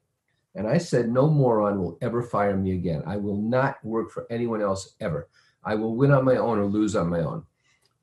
And 0.54 0.66
I 0.66 0.78
said, 0.78 1.09
no 1.09 1.28
moron 1.28 1.80
will 1.80 1.99
ever 2.02 2.23
fire 2.23 2.57
me 2.57 2.73
again. 2.73 3.02
I 3.07 3.16
will 3.16 3.37
not 3.37 3.85
work 3.85 4.11
for 4.11 4.26
anyone 4.30 4.61
else 4.61 4.95
ever. 5.00 5.28
I 5.62 5.75
will 5.75 5.95
win 5.95 6.11
on 6.11 6.25
my 6.25 6.37
own 6.37 6.59
or 6.59 6.66
lose 6.66 6.97
on 6.97 7.09
my 7.09 7.21
own. 7.21 7.45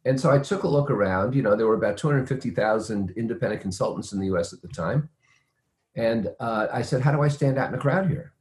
And 0.06 0.20
so 0.20 0.32
I 0.32 0.40
took 0.40 0.64
a 0.64 0.68
look 0.68 0.90
around. 0.90 1.36
You 1.36 1.42
know, 1.42 1.56
there 1.56 1.68
were 1.68 1.76
about 1.76 1.98
250,000 1.98 3.12
independent 3.18 3.62
consultants 3.62 4.14
in 4.14 4.20
the 4.20 4.34
US 4.36 4.54
at 4.54 4.62
the 4.62 4.70
time. 4.70 5.10
And 5.96 6.30
uh, 6.40 6.68
I 6.72 6.84
said, 6.84 7.02
how 7.02 7.12
do 7.12 7.22
I 7.22 7.28
stand 7.28 7.58
out 7.58 7.70
in 7.70 7.76
a 7.76 7.82
crowd 7.82 8.08
here? 8.08 8.34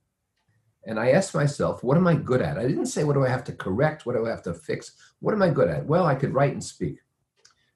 And 0.85 1.01
I 1.01 1.11
asked 1.11 1.35
myself, 1.35 1.83
what 1.83 1.97
am 1.97 2.07
I 2.07 2.15
good 2.15 2.41
at? 2.41 2.59
I 2.59 2.69
didn't 2.69 2.87
say, 2.87 3.03
what 3.03 3.15
do 3.15 3.25
I 3.25 3.29
have 3.29 3.43
to 3.45 3.53
correct? 3.53 4.07
What 4.07 4.15
do 4.15 4.25
I 4.27 4.31
have 4.31 4.43
to 4.43 4.55
fix? 4.55 4.93
What 5.19 5.35
am 5.35 5.43
I 5.43 5.49
good 5.49 5.69
at? 5.69 5.87
Well, 5.87 6.07
I 6.07 6.15
could 6.15 6.33
write 6.33 6.53
and 6.53 6.63
speak. 6.63 6.99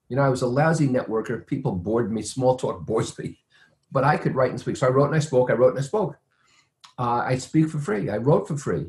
You 0.08 0.16
know, 0.16 0.22
I 0.22 0.28
was 0.28 0.42
a 0.42 0.46
lousy 0.46 0.86
networker. 0.86 1.44
People 1.44 1.72
bored 1.72 2.12
me. 2.12 2.22
Small 2.22 2.56
talk 2.56 2.86
bores 2.86 3.18
me. 3.18 3.38
But 3.92 4.04
I 4.04 4.16
could 4.16 4.34
write 4.34 4.50
and 4.50 4.60
speak. 4.60 4.76
So 4.76 4.86
I 4.86 4.90
wrote 4.90 5.06
and 5.06 5.16
I 5.16 5.20
spoke. 5.20 5.50
I 5.50 5.54
wrote 5.54 5.70
and 5.70 5.78
I 5.78 5.82
spoke. 5.82 6.16
Uh, 6.98 7.24
I 7.26 7.36
speak 7.36 7.68
for 7.68 7.78
free. 7.78 8.10
I 8.10 8.18
wrote 8.18 8.46
for 8.46 8.56
free. 8.56 8.86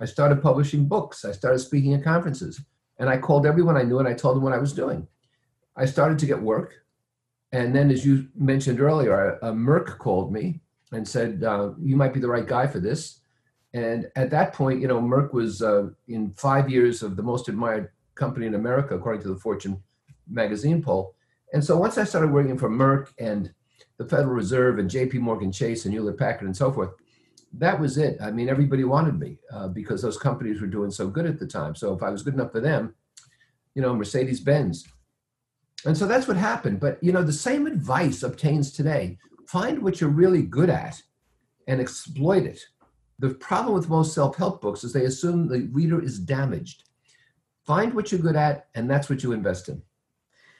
I 0.00 0.04
started 0.04 0.42
publishing 0.42 0.86
books. 0.86 1.24
I 1.24 1.32
started 1.32 1.58
speaking 1.58 1.94
at 1.94 2.04
conferences. 2.04 2.60
And 2.98 3.08
I 3.08 3.18
called 3.18 3.46
everyone 3.46 3.76
I 3.76 3.82
knew 3.82 3.98
and 3.98 4.08
I 4.08 4.14
told 4.14 4.36
them 4.36 4.42
what 4.42 4.52
I 4.52 4.58
was 4.58 4.72
doing. 4.72 5.06
I 5.76 5.86
started 5.86 6.18
to 6.20 6.26
get 6.26 6.40
work. 6.40 6.74
And 7.52 7.74
then, 7.74 7.90
as 7.90 8.04
you 8.04 8.28
mentioned 8.34 8.80
earlier, 8.80 9.38
Merck 9.42 9.98
called 9.98 10.32
me 10.32 10.60
and 10.92 11.06
said, 11.06 11.42
uh, 11.44 11.70
You 11.80 11.96
might 11.96 12.12
be 12.12 12.20
the 12.20 12.28
right 12.28 12.46
guy 12.46 12.66
for 12.66 12.80
this. 12.80 13.20
And 13.74 14.08
at 14.16 14.30
that 14.30 14.52
point, 14.52 14.80
you 14.80 14.88
know, 14.88 15.00
Merck 15.00 15.32
was 15.32 15.62
uh, 15.62 15.88
in 16.08 16.32
five 16.32 16.70
years 16.70 17.02
of 17.02 17.16
the 17.16 17.22
most 17.22 17.48
admired 17.48 17.90
company 18.14 18.46
in 18.46 18.54
America, 18.54 18.94
according 18.94 19.22
to 19.22 19.28
the 19.28 19.36
Fortune 19.36 19.82
magazine 20.28 20.82
poll. 20.82 21.14
And 21.52 21.64
so 21.64 21.76
once 21.76 21.96
I 21.96 22.04
started 22.04 22.32
working 22.32 22.58
for 22.58 22.68
Merck 22.68 23.08
and 23.18 23.52
the 23.98 24.08
Federal 24.08 24.34
Reserve 24.34 24.78
and 24.78 24.90
JP 24.90 25.14
Morgan 25.14 25.52
Chase 25.52 25.84
and 25.84 25.92
Hewlett 25.92 26.18
Packard 26.18 26.46
and 26.46 26.56
so 26.56 26.72
forth, 26.72 26.90
that 27.52 27.78
was 27.78 27.98
it. 27.98 28.18
I 28.20 28.30
mean, 28.30 28.48
everybody 28.48 28.84
wanted 28.84 29.18
me 29.18 29.38
uh, 29.52 29.68
because 29.68 30.02
those 30.02 30.18
companies 30.18 30.60
were 30.60 30.66
doing 30.66 30.90
so 30.90 31.08
good 31.08 31.26
at 31.26 31.38
the 31.38 31.46
time. 31.46 31.74
So 31.74 31.94
if 31.94 32.02
I 32.02 32.10
was 32.10 32.22
good 32.22 32.34
enough 32.34 32.52
for 32.52 32.60
them, 32.60 32.94
you 33.74 33.82
know, 33.82 33.94
Mercedes 33.94 34.40
Benz. 34.40 34.86
And 35.84 35.96
so 35.96 36.06
that's 36.06 36.28
what 36.28 36.36
happened. 36.36 36.80
But, 36.80 37.02
you 37.02 37.12
know, 37.12 37.22
the 37.22 37.32
same 37.32 37.66
advice 37.66 38.22
obtains 38.22 38.72
today. 38.72 39.18
Find 39.46 39.82
what 39.82 40.00
you're 40.00 40.10
really 40.10 40.42
good 40.42 40.70
at 40.70 41.00
and 41.66 41.80
exploit 41.80 42.44
it. 42.44 42.60
The 43.18 43.30
problem 43.30 43.74
with 43.74 43.88
most 43.88 44.14
self 44.14 44.36
help 44.36 44.60
books 44.60 44.84
is 44.84 44.92
they 44.92 45.04
assume 45.04 45.48
the 45.48 45.68
reader 45.72 46.02
is 46.02 46.18
damaged. 46.18 46.84
Find 47.64 47.92
what 47.94 48.10
you're 48.10 48.20
good 48.20 48.36
at, 48.36 48.68
and 48.74 48.90
that's 48.90 49.10
what 49.10 49.22
you 49.22 49.32
invest 49.32 49.68
in. 49.68 49.82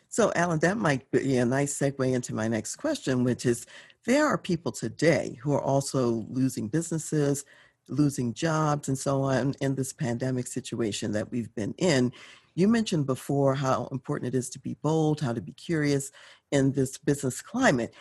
So, 0.09 0.33
Alan, 0.35 0.59
that 0.61 0.79
might 0.79 1.11
be 1.11 1.37
a 1.37 1.45
nice 1.45 1.79
segue 1.79 2.13
into 2.13 2.35
my 2.35 2.49
next 2.49 2.77
question, 2.77 3.25
which 3.25 3.45
is 3.45 3.67
there 4.07 4.27
are 4.27 4.39
people 4.39 4.73
today 4.73 5.39
who 5.43 5.53
are 5.53 5.61
also 5.61 6.27
losing 6.31 6.69
businesses, 6.69 7.45
losing 7.89 8.33
jobs, 8.33 8.89
and 8.89 8.99
so 8.99 9.23
on 9.23 9.55
in 9.61 9.75
this 9.75 9.93
pandemic 9.93 10.47
situation 10.47 11.13
that 11.13 11.31
we've 11.31 11.55
been 11.55 11.75
in. 11.77 12.13
You 12.55 12.69
mentioned 12.69 13.05
before 13.07 13.55
how 13.55 13.89
important 13.93 14.35
it 14.35 14.39
is 14.39 14.49
to 14.51 14.59
be 14.59 14.77
bold, 14.83 15.21
how 15.21 15.35
to 15.35 15.43
be 15.43 15.53
curious 15.53 16.11
in 16.51 16.73
this 16.73 16.97
business 16.97 17.43
climate. 17.43 17.93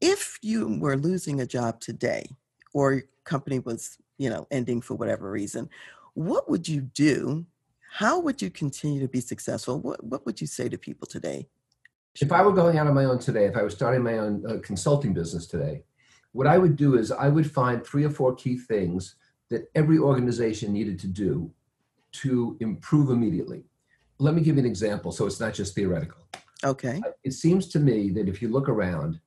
If 0.00 0.38
you 0.40 0.78
were 0.80 0.96
losing 0.96 1.40
a 1.40 1.46
job 1.46 1.80
today, 1.80 2.26
or 2.72 2.94
your 2.94 3.02
company 3.24 3.58
was, 3.58 3.98
you 4.16 4.30
know, 4.30 4.46
ending 4.50 4.80
for 4.80 4.94
whatever 4.94 5.30
reason, 5.30 5.68
what 6.14 6.48
would 6.48 6.66
you 6.66 6.80
do 6.80 7.44
how 7.92 8.20
would 8.20 8.40
you 8.40 8.50
continue 8.50 9.00
to 9.00 9.08
be 9.08 9.20
successful? 9.20 9.80
What, 9.80 10.02
what 10.04 10.24
would 10.24 10.40
you 10.40 10.46
say 10.46 10.68
to 10.68 10.78
people 10.78 11.06
today? 11.06 11.48
If 12.20 12.30
I 12.30 12.40
were 12.42 12.52
going 12.52 12.78
out 12.78 12.86
on 12.86 12.94
my 12.94 13.04
own 13.04 13.18
today, 13.18 13.46
if 13.46 13.56
I 13.56 13.62
was 13.62 13.74
starting 13.74 14.02
my 14.02 14.18
own 14.18 14.44
uh, 14.48 14.58
consulting 14.62 15.12
business 15.12 15.46
today, 15.46 15.82
what 16.32 16.46
I 16.46 16.56
would 16.56 16.76
do 16.76 16.96
is 16.96 17.10
I 17.10 17.28
would 17.28 17.50
find 17.50 17.84
three 17.84 18.04
or 18.04 18.10
four 18.10 18.34
key 18.36 18.56
things 18.56 19.16
that 19.48 19.68
every 19.74 19.98
organization 19.98 20.72
needed 20.72 21.00
to 21.00 21.08
do 21.08 21.50
to 22.12 22.56
improve 22.60 23.10
immediately. 23.10 23.64
Let 24.18 24.34
me 24.34 24.42
give 24.42 24.54
you 24.54 24.60
an 24.60 24.66
example 24.66 25.10
so 25.10 25.26
it's 25.26 25.40
not 25.40 25.54
just 25.54 25.74
theoretical. 25.74 26.20
Okay. 26.62 27.00
Uh, 27.04 27.10
it 27.24 27.32
seems 27.32 27.66
to 27.68 27.80
me 27.80 28.10
that 28.10 28.28
if 28.28 28.40
you 28.40 28.48
look 28.48 28.68
around, 28.68 29.18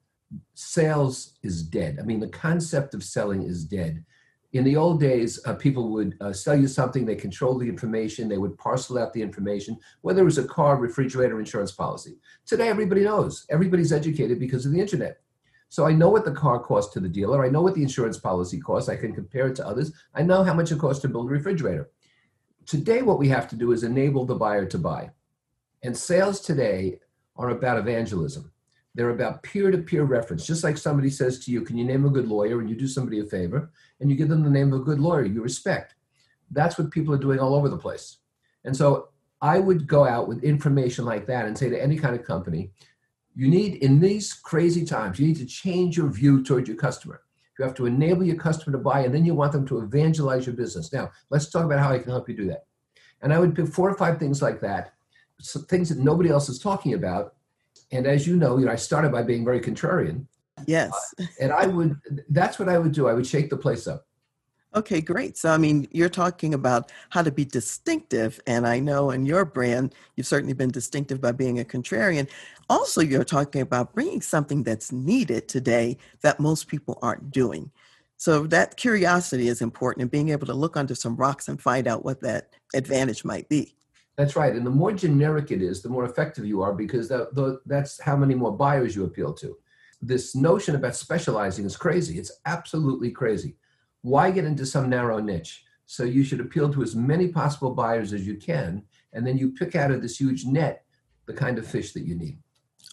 sales 0.53 1.37
is 1.43 1.63
dead. 1.63 1.97
I 1.99 2.03
mean, 2.03 2.21
the 2.21 2.27
concept 2.29 2.93
of 2.93 3.03
selling 3.03 3.43
is 3.43 3.65
dead 3.65 4.05
in 4.53 4.63
the 4.63 4.77
old 4.77 4.99
days, 4.99 5.39
uh, 5.45 5.55
people 5.55 5.89
would 5.89 6.15
uh, 6.21 6.31
sell 6.31 6.55
you 6.55 6.67
something, 6.67 7.05
they 7.05 7.15
controlled 7.15 7.59
the 7.59 7.67
information, 7.67 8.29
they 8.29 8.37
would 8.37 8.57
parcel 8.57 8.99
out 8.99 9.11
the 9.11 9.21
information, 9.21 9.77
whether 10.01 10.21
it 10.21 10.25
was 10.25 10.37
a 10.37 10.47
car, 10.47 10.77
refrigerator, 10.77 11.39
insurance 11.39 11.71
policy. 11.71 12.17
Today, 12.45 12.69
everybody 12.69 13.01
knows. 13.01 13.47
Everybody's 13.49 13.91
educated 13.91 14.39
because 14.39 14.67
of 14.67 14.71
the 14.71 14.79
internet. 14.79 15.21
So 15.69 15.87
I 15.87 15.91
know 15.91 16.09
what 16.09 16.23
the 16.23 16.31
car 16.31 16.59
costs 16.59 16.93
to 16.93 16.99
the 16.99 17.09
dealer. 17.09 17.43
I 17.43 17.49
know 17.49 17.63
what 17.63 17.73
the 17.73 17.81
insurance 17.81 18.19
policy 18.19 18.59
costs. 18.59 18.89
I 18.89 18.95
can 18.95 19.11
compare 19.11 19.47
it 19.47 19.55
to 19.55 19.67
others. 19.67 19.91
I 20.13 20.21
know 20.21 20.43
how 20.43 20.53
much 20.53 20.71
it 20.71 20.77
costs 20.77 21.01
to 21.01 21.09
build 21.09 21.31
a 21.31 21.33
refrigerator. 21.33 21.89
Today, 22.67 23.01
what 23.01 23.17
we 23.17 23.27
have 23.29 23.47
to 23.49 23.55
do 23.55 23.71
is 23.71 23.83
enable 23.83 24.23
the 24.23 24.35
buyer 24.35 24.67
to 24.67 24.77
buy. 24.77 25.09
And 25.81 25.97
sales 25.97 26.39
today 26.39 26.99
are 27.35 27.49
about 27.49 27.79
evangelism. 27.79 28.51
They're 28.95 29.09
about 29.09 29.41
peer 29.43 29.71
to 29.71 29.77
peer 29.79 30.03
reference. 30.03 30.45
Just 30.45 30.63
like 30.63 30.77
somebody 30.77 31.09
says 31.09 31.39
to 31.39 31.51
you, 31.51 31.61
Can 31.61 31.77
you 31.77 31.85
name 31.85 32.05
a 32.05 32.09
good 32.09 32.27
lawyer? 32.27 32.59
And 32.59 32.69
you 32.69 32.75
do 32.75 32.87
somebody 32.87 33.19
a 33.19 33.25
favor 33.25 33.71
and 33.99 34.09
you 34.09 34.15
give 34.15 34.29
them 34.29 34.43
the 34.43 34.49
name 34.49 34.71
of 34.73 34.81
a 34.81 34.83
good 34.83 34.99
lawyer 34.99 35.23
you 35.23 35.41
respect. 35.41 35.95
That's 36.51 36.77
what 36.77 36.91
people 36.91 37.13
are 37.13 37.19
doing 37.19 37.39
all 37.39 37.55
over 37.55 37.69
the 37.69 37.77
place. 37.77 38.17
And 38.65 38.75
so 38.75 39.09
I 39.41 39.59
would 39.59 39.87
go 39.87 40.05
out 40.05 40.27
with 40.27 40.43
information 40.43 41.05
like 41.05 41.25
that 41.27 41.45
and 41.45 41.57
say 41.57 41.69
to 41.69 41.81
any 41.81 41.97
kind 41.97 42.15
of 42.15 42.23
company, 42.23 42.71
you 43.35 43.49
need, 43.49 43.75
in 43.75 43.99
these 43.99 44.33
crazy 44.33 44.85
times, 44.85 45.19
you 45.19 45.27
need 45.27 45.37
to 45.37 45.45
change 45.45 45.97
your 45.97 46.07
view 46.09 46.43
toward 46.43 46.67
your 46.67 46.77
customer. 46.77 47.21
You 47.57 47.65
have 47.65 47.73
to 47.75 47.85
enable 47.85 48.23
your 48.23 48.35
customer 48.35 48.77
to 48.77 48.83
buy, 48.83 49.01
and 49.01 49.13
then 49.13 49.25
you 49.25 49.33
want 49.33 49.51
them 49.51 49.67
to 49.67 49.79
evangelize 49.79 50.45
your 50.45 50.55
business. 50.55 50.93
Now, 50.93 51.11
let's 51.29 51.49
talk 51.49 51.65
about 51.65 51.79
how 51.79 51.91
I 51.91 51.99
can 51.99 52.11
help 52.11 52.29
you 52.29 52.35
do 52.35 52.47
that. 52.47 52.65
And 53.21 53.33
I 53.33 53.39
would 53.39 53.55
pick 53.55 53.67
four 53.67 53.89
or 53.89 53.97
five 53.97 54.17
things 54.17 54.41
like 54.41 54.61
that, 54.61 54.93
things 55.67 55.89
that 55.89 55.97
nobody 55.97 56.29
else 56.29 56.49
is 56.49 56.59
talking 56.59 56.93
about, 56.93 57.35
and 57.93 58.07
as 58.07 58.27
you 58.27 58.35
know, 58.35 58.57
you 58.57 58.65
know, 58.65 58.71
I 58.71 58.75
started 58.75 59.11
by 59.11 59.21
being 59.21 59.45
very 59.45 59.61
contrarian. 59.61 60.25
Yes. 60.65 60.91
Uh, 61.19 61.25
and 61.39 61.51
I 61.51 61.67
would, 61.67 61.95
that's 62.29 62.59
what 62.59 62.69
I 62.69 62.77
would 62.77 62.91
do. 62.91 63.07
I 63.07 63.13
would 63.13 63.27
shake 63.27 63.49
the 63.49 63.57
place 63.57 63.87
up. 63.87 64.05
Okay, 64.75 65.01
great. 65.01 65.37
So, 65.37 65.51
I 65.51 65.57
mean, 65.57 65.87
you're 65.91 66.09
talking 66.09 66.55
about 66.55 66.91
how 67.11 67.21
to 67.21 67.31
be 67.31 67.45
distinctive. 67.45 68.39
And 68.47 68.65
I 68.65 68.79
know 68.79 69.11
in 69.11 69.25
your 69.25 69.45
brand, 69.45 69.93
you've 70.15 70.25
certainly 70.25 70.53
been 70.53 70.71
distinctive 70.71 71.21
by 71.21 71.31
being 71.31 71.59
a 71.59 71.63
contrarian. 71.63 72.27
Also, 72.71 73.01
you're 73.01 73.23
talking 73.23 73.61
about 73.61 73.93
bringing 73.93 74.21
something 74.21 74.63
that's 74.63 74.91
needed 74.91 75.47
today 75.47 75.97
that 76.21 76.39
most 76.39 76.67
people 76.67 76.97
aren't 77.03 77.29
doing. 77.29 77.69
So, 78.17 78.47
that 78.47 78.77
curiosity 78.77 79.47
is 79.47 79.61
important 79.61 80.01
and 80.01 80.11
being 80.11 80.29
able 80.29 80.47
to 80.47 80.55
look 80.55 80.75
under 80.75 80.95
some 80.95 81.17
rocks 81.17 81.47
and 81.47 81.61
find 81.61 81.87
out 81.87 82.03
what 82.03 82.21
that 82.21 82.55
advantage 82.73 83.23
might 83.23 83.47
be. 83.49 83.75
That's 84.15 84.35
right. 84.35 84.53
And 84.53 84.65
the 84.65 84.71
more 84.71 84.91
generic 84.91 85.51
it 85.51 85.61
is, 85.61 85.81
the 85.81 85.89
more 85.89 86.05
effective 86.05 86.45
you 86.45 86.61
are 86.61 86.73
because 86.73 87.07
the, 87.07 87.59
that's 87.65 87.99
how 87.99 88.15
many 88.15 88.35
more 88.35 88.51
buyers 88.51 88.95
you 88.95 89.05
appeal 89.05 89.33
to. 89.33 89.57
This 90.01 90.35
notion 90.35 90.75
about 90.75 90.95
specializing 90.95 91.65
is 91.65 91.77
crazy. 91.77 92.19
It's 92.19 92.31
absolutely 92.45 93.09
crazy. 93.09 93.55
Why 94.01 94.31
get 94.31 94.45
into 94.45 94.65
some 94.65 94.89
narrow 94.89 95.19
niche? 95.19 95.63
So 95.85 96.03
you 96.03 96.23
should 96.23 96.41
appeal 96.41 96.71
to 96.73 96.83
as 96.83 96.95
many 96.95 97.29
possible 97.29 97.71
buyers 97.71 98.13
as 98.13 98.25
you 98.25 98.35
can, 98.35 98.83
and 99.13 99.25
then 99.25 99.37
you 99.37 99.51
pick 99.51 99.75
out 99.75 99.91
of 99.91 100.01
this 100.01 100.19
huge 100.19 100.45
net 100.45 100.83
the 101.25 101.33
kind 101.33 101.57
of 101.57 101.65
fish 101.65 101.93
that 101.93 102.05
you 102.05 102.15
need. 102.15 102.37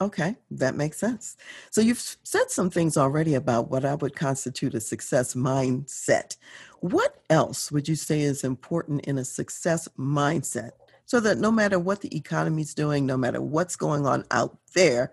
Okay, 0.01 0.37
that 0.53 0.77
makes 0.77 0.99
sense. 0.99 1.37
So 1.71 1.81
you've 1.81 2.17
said 2.23 2.51
some 2.51 2.71
things 2.71 2.97
already 2.97 3.35
about 3.35 3.71
what 3.71 3.85
I 3.85 3.97
would 3.97 4.17
constitute 4.17 4.75
a 4.75 4.81
success 4.81 5.35
mindset. 5.35 6.37
What 6.81 7.23
else 7.29 7.71
would 7.71 7.89
you 7.89 7.97
say 7.97 8.23
is 8.23 8.45
important 8.45 9.05
in 9.07 9.19
a 9.19 9.25
success 9.25 9.89
mindset 9.99 10.71
so 11.11 11.19
that 11.19 11.39
no 11.39 11.51
matter 11.51 11.77
what 11.77 12.01
the 12.01 12.17
economy 12.17 12.63
is 12.63 12.73
doing, 12.73 13.05
no 13.05 13.17
matter 13.17 13.43
what's 13.43 13.75
going 13.75 14.07
on 14.07 14.25
out 14.31 14.57
there, 14.77 15.11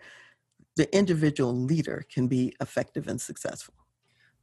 the 0.76 0.96
individual 0.96 1.56
leader 1.56 2.06
can 2.14 2.28
be 2.28 2.56
effective 2.62 3.08
and 3.08 3.20
successful. 3.20 3.74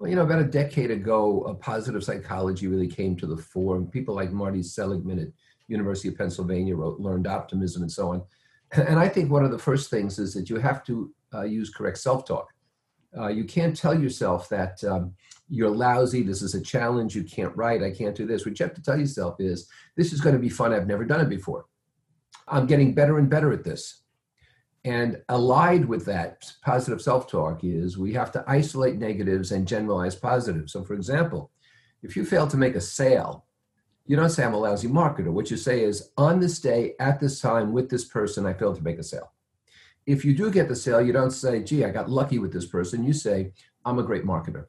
Well, 0.01 0.11
you 0.11 0.17
know, 0.17 0.25
about 0.25 0.41
a 0.41 0.45
decade 0.47 0.91
ago, 0.91 1.43
a 1.43 1.55
positive 1.55 2.03
psychology 2.03 2.67
really 2.67 2.89
came 2.89 3.15
to 3.19 3.29
the 3.29 3.37
fore, 3.37 3.77
and 3.77 3.89
people 3.89 4.17
like 4.17 4.33
Marty 4.33 4.65
Seligman 4.65 5.21
at 5.21 5.29
University 5.69 6.09
of 6.09 6.19
Pennsylvania, 6.19 6.75
wrote 6.75 6.99
Learned 6.99 7.29
Optimism 7.29 7.83
and 7.83 7.93
so 7.93 8.11
on. 8.11 8.25
And 8.73 8.99
I 8.99 9.09
think 9.09 9.31
one 9.31 9.45
of 9.45 9.53
the 9.53 9.59
first 9.59 9.91
things 9.91 10.19
is 10.19 10.35
that 10.35 10.51
you 10.51 10.57
have 10.57 10.83
to 10.87 11.15
uh, 11.33 11.43
use 11.43 11.71
correct 11.71 11.99
self 11.99 12.25
talk. 12.25 12.49
Uh, 13.17 13.29
you 13.29 13.45
can't 13.45 13.77
tell 13.77 13.99
yourself 13.99 14.49
that 14.49 14.83
um, 14.85 15.15
you're 15.49 15.71
lousy, 15.71 16.23
this 16.23 16.43
is 16.43 16.55
a 16.55 16.61
challenge, 16.61 17.15
you 17.15 17.23
can't 17.23 17.57
write, 17.57 17.83
I 17.83 17.91
can't 17.91 18.17
do 18.17 18.27
this. 18.27 18.45
What 18.45 18.59
you 18.59 18.67
have 18.67 18.75
to 18.75 18.83
tell 18.83 18.99
yourself 18.99 19.37
is, 19.39 19.69
this 19.97 20.13
is 20.13 20.21
going 20.21 20.35
to 20.35 20.41
be 20.41 20.49
fun, 20.49 20.73
I've 20.73 20.87
never 20.87 21.05
done 21.05 21.21
it 21.21 21.29
before. 21.29 21.67
I'm 22.49 22.67
getting 22.67 22.95
better 22.95 23.19
and 23.19 23.31
better 23.31 23.53
at 23.53 23.65
this. 23.65 24.03
And 24.85 25.23
allied 25.31 25.87
with 25.87 26.05
that 26.07 26.45
positive 26.63 27.01
self 27.01 27.31
talk 27.31 27.65
is 27.65 27.97
we 27.97 28.13
have 28.15 28.31
to 28.33 28.45
isolate 28.47 28.97
negatives 28.97 29.53
and 29.53 29.67
generalize 29.67 30.15
positives. 30.15 30.73
So, 30.73 30.85
for 30.85 30.93
example, 30.93 31.51
if 32.03 32.17
you 32.17 32.25
fail 32.25 32.47
to 32.49 32.57
make 32.59 32.75
a 32.75 32.81
sale, 32.83 33.47
you 34.07 34.17
don't 34.17 34.29
say 34.29 34.45
I'm 34.45 34.53
a 34.53 34.59
lousy 34.59 34.89
marketer. 34.89 35.33
What 35.33 35.51
you 35.51 35.57
say 35.57 35.83
is, 35.83 36.11
on 36.19 36.39
this 36.39 36.59
day, 36.59 36.93
at 37.01 37.19
this 37.19 37.41
time, 37.41 37.73
with 37.73 37.89
this 37.89 38.05
person, 38.05 38.45
I 38.45 38.53
failed 38.53 38.77
to 38.77 38.83
make 38.83 38.99
a 38.99 39.03
sale. 39.03 39.33
If 40.07 40.25
you 40.25 40.35
do 40.35 40.51
get 40.51 40.69
the 40.69 40.77
sale, 40.77 41.01
you 41.01 41.13
don't 41.13 41.31
say, 41.31 41.63
gee, 41.63 41.85
I 41.85 41.91
got 41.91 42.11
lucky 42.11 42.39
with 42.39 42.53
this 42.53 42.67
person. 42.67 43.05
You 43.05 43.13
say, 43.13 43.53
I'm 43.85 43.99
a 43.99 44.03
great 44.03 44.25
marketer. 44.25 44.67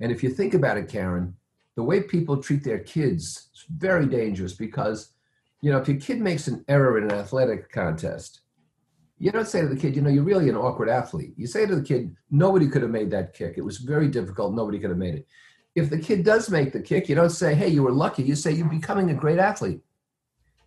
And 0.00 0.12
if 0.12 0.22
you 0.22 0.30
think 0.30 0.54
about 0.54 0.76
it, 0.76 0.88
Karen, 0.88 1.34
the 1.76 1.82
way 1.82 2.02
people 2.02 2.36
treat 2.36 2.62
their 2.62 2.78
kids 2.78 3.48
is 3.54 3.64
very 3.68 4.06
dangerous 4.06 4.52
because, 4.52 5.12
you 5.60 5.72
know, 5.72 5.78
if 5.78 5.88
your 5.88 5.98
kid 5.98 6.20
makes 6.20 6.46
an 6.46 6.64
error 6.68 6.98
in 6.98 7.04
an 7.04 7.12
athletic 7.12 7.70
contest, 7.72 8.40
you 9.18 9.30
don't 9.30 9.48
say 9.48 9.60
to 9.60 9.68
the 9.68 9.76
kid, 9.76 9.96
you 9.96 10.02
know, 10.02 10.10
you're 10.10 10.22
really 10.24 10.48
an 10.48 10.56
awkward 10.56 10.88
athlete. 10.88 11.34
You 11.36 11.46
say 11.46 11.66
to 11.66 11.74
the 11.74 11.82
kid, 11.82 12.14
nobody 12.30 12.68
could 12.68 12.82
have 12.82 12.90
made 12.90 13.10
that 13.10 13.32
kick. 13.32 13.54
It 13.56 13.64
was 13.64 13.78
very 13.78 14.08
difficult. 14.08 14.54
Nobody 14.54 14.78
could 14.78 14.90
have 14.90 14.98
made 14.98 15.14
it 15.14 15.26
if 15.74 15.90
the 15.90 15.98
kid 15.98 16.24
does 16.24 16.50
make 16.50 16.72
the 16.72 16.80
kick, 16.80 17.08
you 17.08 17.14
don't 17.14 17.30
say, 17.30 17.54
hey, 17.54 17.68
you 17.68 17.82
were 17.82 17.92
lucky. 17.92 18.22
You 18.22 18.36
say 18.36 18.52
you're 18.52 18.68
becoming 18.68 19.10
a 19.10 19.14
great 19.14 19.38
athlete. 19.38 19.80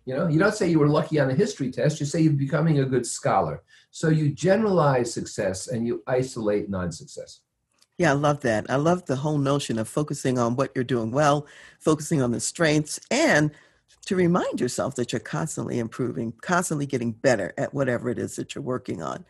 You 0.04 0.16
know, 0.16 0.28
you 0.28 0.38
don't 0.38 0.54
say 0.54 0.68
you 0.68 0.78
were 0.78 0.88
lucky 0.88 1.20
on 1.20 1.30
a 1.30 1.34
history 1.34 1.70
test. 1.70 2.00
You 2.00 2.06
say 2.06 2.20
you're 2.20 2.32
becoming 2.32 2.78
a 2.80 2.84
good 2.84 3.06
scholar. 3.06 3.62
So 3.90 4.08
you 4.08 4.30
generalize 4.30 5.12
success 5.12 5.68
and 5.68 5.86
you 5.86 6.02
isolate 6.06 6.70
non-success. 6.70 7.40
Yeah, 7.98 8.12
I 8.12 8.14
love 8.14 8.40
that. 8.40 8.70
I 8.70 8.76
love 8.76 9.06
the 9.06 9.16
whole 9.16 9.38
notion 9.38 9.78
of 9.78 9.88
focusing 9.88 10.38
on 10.38 10.54
what 10.54 10.70
you're 10.74 10.84
doing 10.84 11.10
well, 11.10 11.46
focusing 11.80 12.22
on 12.22 12.30
the 12.30 12.40
strengths, 12.40 13.00
and 13.10 13.50
to 14.06 14.14
remind 14.14 14.60
yourself 14.60 14.94
that 14.94 15.12
you're 15.12 15.20
constantly 15.20 15.78
improving, 15.80 16.32
constantly 16.40 16.86
getting 16.86 17.12
better 17.12 17.52
at 17.58 17.74
whatever 17.74 18.08
it 18.08 18.18
is 18.18 18.36
that 18.36 18.54
you're 18.54 18.62
working 18.62 19.02
on. 19.02 19.24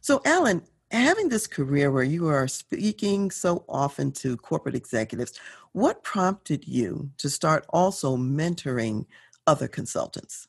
So, 0.00 0.22
Alan, 0.24 0.62
having 0.92 1.28
this 1.28 1.46
career 1.46 1.90
where 1.90 2.04
you 2.04 2.28
are 2.28 2.46
speaking 2.46 3.30
so 3.30 3.64
often 3.68 4.12
to 4.12 4.36
corporate 4.36 4.74
executives, 4.74 5.38
what 5.72 6.02
prompted 6.02 6.66
you 6.66 7.10
to 7.18 7.28
start 7.28 7.66
also 7.70 8.16
mentoring 8.16 9.06
other 9.46 9.68
consultants? 9.68 10.48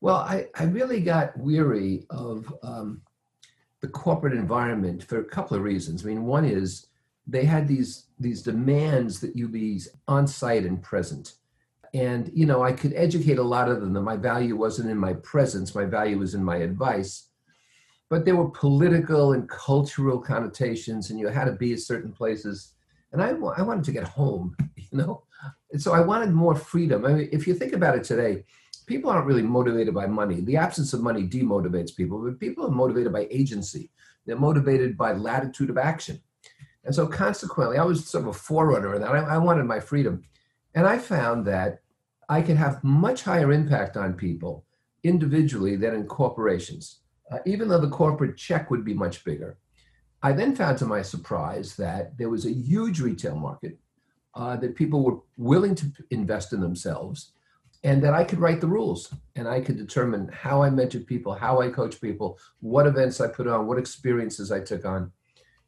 Well, 0.00 0.16
I, 0.16 0.46
I 0.54 0.64
really 0.64 1.00
got 1.00 1.36
weary 1.38 2.06
of 2.10 2.52
um, 2.62 3.02
the 3.80 3.88
corporate 3.88 4.34
environment 4.34 5.04
for 5.04 5.20
a 5.20 5.24
couple 5.24 5.56
of 5.56 5.62
reasons. 5.62 6.04
I 6.04 6.08
mean, 6.08 6.24
one 6.24 6.44
is 6.44 6.86
they 7.26 7.44
had 7.44 7.66
these 7.66 8.06
these 8.18 8.42
demands 8.42 9.20
that 9.20 9.34
you 9.34 9.48
be 9.48 9.80
on 10.06 10.26
site 10.26 10.64
and 10.64 10.82
present. 10.82 11.34
And 11.94 12.30
you 12.34 12.44
know, 12.44 12.62
I 12.62 12.72
could 12.72 12.92
educate 12.94 13.38
a 13.38 13.42
lot 13.42 13.70
of 13.70 13.80
them. 13.80 13.92
That 13.94 14.02
my 14.02 14.16
value 14.16 14.56
wasn't 14.56 14.90
in 14.90 14.98
my 14.98 15.14
presence; 15.14 15.74
my 15.74 15.84
value 15.84 16.18
was 16.18 16.34
in 16.34 16.44
my 16.44 16.56
advice 16.56 17.28
but 18.14 18.24
there 18.24 18.36
were 18.36 18.50
political 18.50 19.32
and 19.32 19.48
cultural 19.48 20.20
connotations, 20.20 21.10
and 21.10 21.18
you 21.18 21.28
had 21.28 21.46
to 21.46 21.52
be 21.52 21.72
at 21.72 21.80
certain 21.80 22.12
places. 22.12 22.74
And 23.12 23.22
I, 23.22 23.30
I 23.30 23.62
wanted 23.62 23.84
to 23.84 23.92
get 23.92 24.04
home, 24.04 24.56
you 24.76 24.86
know? 24.92 25.24
And 25.74 25.82
so 25.82 25.92
I 25.92 26.00
wanted 26.00 26.30
more 26.30 26.54
freedom. 26.54 27.04
I 27.04 27.12
mean, 27.12 27.28
if 27.30 27.46
you 27.46 27.54
think 27.54 27.74
about 27.74 27.96
it 27.96 28.04
today, 28.04 28.44
people 28.86 29.10
aren't 29.10 29.26
really 29.26 29.42
motivated 29.42 29.92
by 29.92 30.06
money. 30.06 30.40
The 30.40 30.56
absence 30.56 30.94
of 30.94 31.02
money 31.02 31.24
demotivates 31.24 31.94
people, 31.94 32.18
but 32.18 32.40
people 32.40 32.64
are 32.64 32.70
motivated 32.70 33.12
by 33.12 33.28
agency. 33.30 33.90
They're 34.24 34.36
motivated 34.36 34.96
by 34.96 35.12
latitude 35.12 35.68
of 35.68 35.76
action. 35.76 36.22
And 36.84 36.94
so 36.94 37.06
consequently, 37.06 37.76
I 37.76 37.84
was 37.84 38.08
sort 38.08 38.24
of 38.24 38.28
a 38.28 38.32
forerunner 38.32 38.94
in 38.94 39.02
that. 39.02 39.10
I, 39.10 39.34
I 39.34 39.38
wanted 39.38 39.64
my 39.64 39.80
freedom. 39.80 40.22
And 40.74 40.86
I 40.86 40.96
found 40.96 41.46
that 41.46 41.80
I 42.30 42.40
could 42.40 42.56
have 42.56 42.82
much 42.82 43.22
higher 43.22 43.52
impact 43.52 43.98
on 43.98 44.14
people 44.14 44.64
individually 45.02 45.76
than 45.76 45.94
in 45.94 46.06
corporations 46.06 47.00
uh, 47.30 47.38
even 47.46 47.68
though 47.68 47.80
the 47.80 47.88
corporate 47.88 48.36
check 48.36 48.70
would 48.70 48.84
be 48.84 48.94
much 48.94 49.24
bigger. 49.24 49.58
I 50.22 50.32
then 50.32 50.56
found 50.56 50.78
to 50.78 50.86
my 50.86 51.02
surprise 51.02 51.76
that 51.76 52.16
there 52.16 52.30
was 52.30 52.46
a 52.46 52.52
huge 52.52 53.00
retail 53.00 53.36
market, 53.36 53.78
uh, 54.36 54.56
that 54.56 54.74
people 54.74 55.02
were 55.02 55.18
willing 55.36 55.74
to 55.74 55.86
invest 56.10 56.52
in 56.52 56.60
themselves, 56.60 57.32
and 57.82 58.02
that 58.02 58.14
I 58.14 58.24
could 58.24 58.38
write 58.38 58.60
the 58.60 58.66
rules 58.66 59.12
and 59.36 59.46
I 59.46 59.60
could 59.60 59.76
determine 59.76 60.28
how 60.32 60.62
I 60.62 60.70
mentored 60.70 61.06
people, 61.06 61.34
how 61.34 61.60
I 61.60 61.68
coach 61.68 62.00
people, 62.00 62.38
what 62.60 62.86
events 62.86 63.20
I 63.20 63.28
put 63.28 63.46
on, 63.46 63.66
what 63.66 63.78
experiences 63.78 64.50
I 64.50 64.60
took 64.60 64.84
on. 64.84 65.12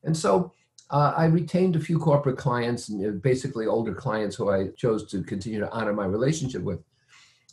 And 0.04 0.16
so 0.16 0.52
uh, 0.90 1.12
I 1.16 1.26
retained 1.26 1.76
a 1.76 1.80
few 1.80 1.98
corporate 1.98 2.38
clients, 2.38 2.88
and 2.88 3.20
basically 3.20 3.66
older 3.66 3.94
clients 3.94 4.36
who 4.36 4.50
I 4.50 4.68
chose 4.76 5.10
to 5.10 5.22
continue 5.22 5.60
to 5.60 5.70
honor 5.70 5.92
my 5.92 6.06
relationship 6.06 6.62
with. 6.62 6.82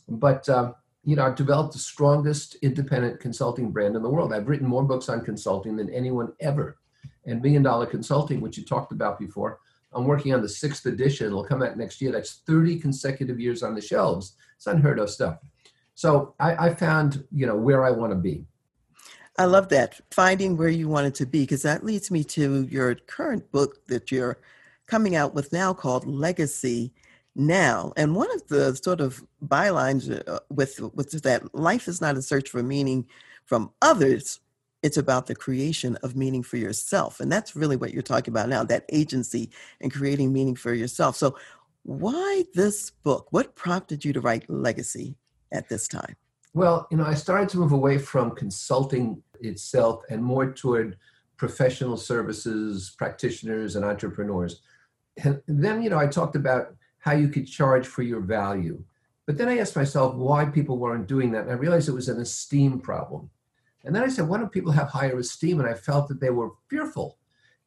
But 0.08 0.48
um, 0.48 0.74
you 1.04 1.16
know, 1.16 1.26
I've 1.26 1.36
developed 1.36 1.74
the 1.74 1.78
strongest 1.78 2.56
independent 2.62 3.20
consulting 3.20 3.70
brand 3.70 3.96
in 3.96 4.02
the 4.02 4.08
world. 4.08 4.32
I've 4.32 4.48
written 4.48 4.66
more 4.66 4.84
books 4.84 5.08
on 5.08 5.24
consulting 5.24 5.76
than 5.76 5.90
anyone 5.90 6.32
ever. 6.40 6.78
And 7.26 7.42
Million 7.42 7.62
Dollar 7.62 7.86
Consulting, 7.86 8.40
which 8.40 8.56
you 8.56 8.64
talked 8.64 8.92
about 8.92 9.18
before, 9.18 9.58
I'm 9.94 10.04
working 10.04 10.34
on 10.34 10.42
the 10.42 10.48
sixth 10.48 10.86
edition. 10.86 11.26
It'll 11.26 11.44
come 11.44 11.62
out 11.62 11.76
next 11.76 12.00
year. 12.00 12.12
That's 12.12 12.42
30 12.46 12.78
consecutive 12.80 13.40
years 13.40 13.62
on 13.62 13.74
the 13.74 13.80
shelves. 13.80 14.36
It's 14.56 14.66
unheard 14.66 14.98
of 14.98 15.10
stuff. 15.10 15.38
So 15.94 16.34
I, 16.40 16.66
I 16.66 16.74
found, 16.74 17.24
you 17.30 17.46
know, 17.46 17.56
where 17.56 17.84
I 17.84 17.90
want 17.90 18.12
to 18.12 18.16
be. 18.16 18.44
I 19.38 19.46
love 19.46 19.68
that 19.70 20.00
finding 20.12 20.56
where 20.56 20.68
you 20.68 20.88
wanted 20.88 21.14
to 21.16 21.26
be 21.26 21.40
because 21.40 21.62
that 21.62 21.84
leads 21.84 22.10
me 22.10 22.22
to 22.24 22.68
your 22.70 22.94
current 22.94 23.50
book 23.50 23.84
that 23.88 24.12
you're 24.12 24.38
coming 24.86 25.16
out 25.16 25.34
with 25.34 25.52
now 25.52 25.72
called 25.72 26.06
Legacy 26.06 26.92
now. 27.34 27.92
And 27.96 28.14
one 28.14 28.32
of 28.32 28.46
the 28.46 28.76
sort 28.76 29.00
of 29.00 29.24
bylines 29.44 30.22
uh, 30.28 30.38
with 30.50 30.80
with 30.94 31.10
that 31.22 31.54
life 31.54 31.88
is 31.88 32.00
not 32.00 32.16
a 32.16 32.22
search 32.22 32.48
for 32.48 32.62
meaning 32.62 33.06
from 33.44 33.72
others. 33.82 34.40
It's 34.84 34.98
about 34.98 35.26
the 35.26 35.34
creation 35.34 35.96
of 36.02 36.14
meaning 36.14 36.42
for 36.42 36.58
yourself. 36.58 37.18
And 37.18 37.32
that's 37.32 37.56
really 37.56 37.74
what 37.74 37.94
you're 37.94 38.02
talking 38.02 38.32
about 38.32 38.50
now, 38.50 38.62
that 38.64 38.84
agency 38.92 39.50
and 39.80 39.90
creating 39.90 40.30
meaning 40.30 40.56
for 40.56 40.74
yourself. 40.74 41.16
So 41.16 41.38
why 41.84 42.44
this 42.54 42.90
book? 42.90 43.28
What 43.30 43.54
prompted 43.54 44.04
you 44.04 44.12
to 44.12 44.20
write 44.20 44.48
Legacy 44.50 45.16
at 45.52 45.70
this 45.70 45.88
time? 45.88 46.16
Well, 46.52 46.86
you 46.90 46.98
know, 46.98 47.06
I 47.06 47.14
started 47.14 47.48
to 47.50 47.58
move 47.58 47.72
away 47.72 47.96
from 47.96 48.32
consulting 48.32 49.22
itself 49.40 50.02
and 50.10 50.22
more 50.22 50.52
toward 50.52 50.98
professional 51.38 51.96
services, 51.96 52.94
practitioners, 52.98 53.76
and 53.76 53.86
entrepreneurs. 53.86 54.60
And 55.24 55.40
then, 55.48 55.82
you 55.82 55.88
know, 55.88 55.98
I 55.98 56.08
talked 56.08 56.36
about 56.36 56.76
how 56.98 57.12
you 57.12 57.28
could 57.28 57.46
charge 57.46 57.86
for 57.86 58.02
your 58.02 58.20
value. 58.20 58.84
But 59.26 59.38
then 59.38 59.48
I 59.48 59.58
asked 59.58 59.76
myself 59.76 60.14
why 60.14 60.44
people 60.44 60.76
weren't 60.78 61.06
doing 61.06 61.32
that. 61.32 61.44
And 61.44 61.50
I 61.50 61.54
realized 61.54 61.88
it 61.88 61.92
was 61.92 62.10
an 62.10 62.20
esteem 62.20 62.80
problem. 62.80 63.30
And 63.84 63.94
then 63.94 64.02
I 64.02 64.08
said, 64.08 64.26
why 64.26 64.38
don't 64.38 64.52
people 64.52 64.72
have 64.72 64.88
higher 64.88 65.18
esteem? 65.18 65.60
And 65.60 65.68
I 65.68 65.74
felt 65.74 66.08
that 66.08 66.20
they 66.20 66.30
were 66.30 66.52
fearful. 66.68 67.18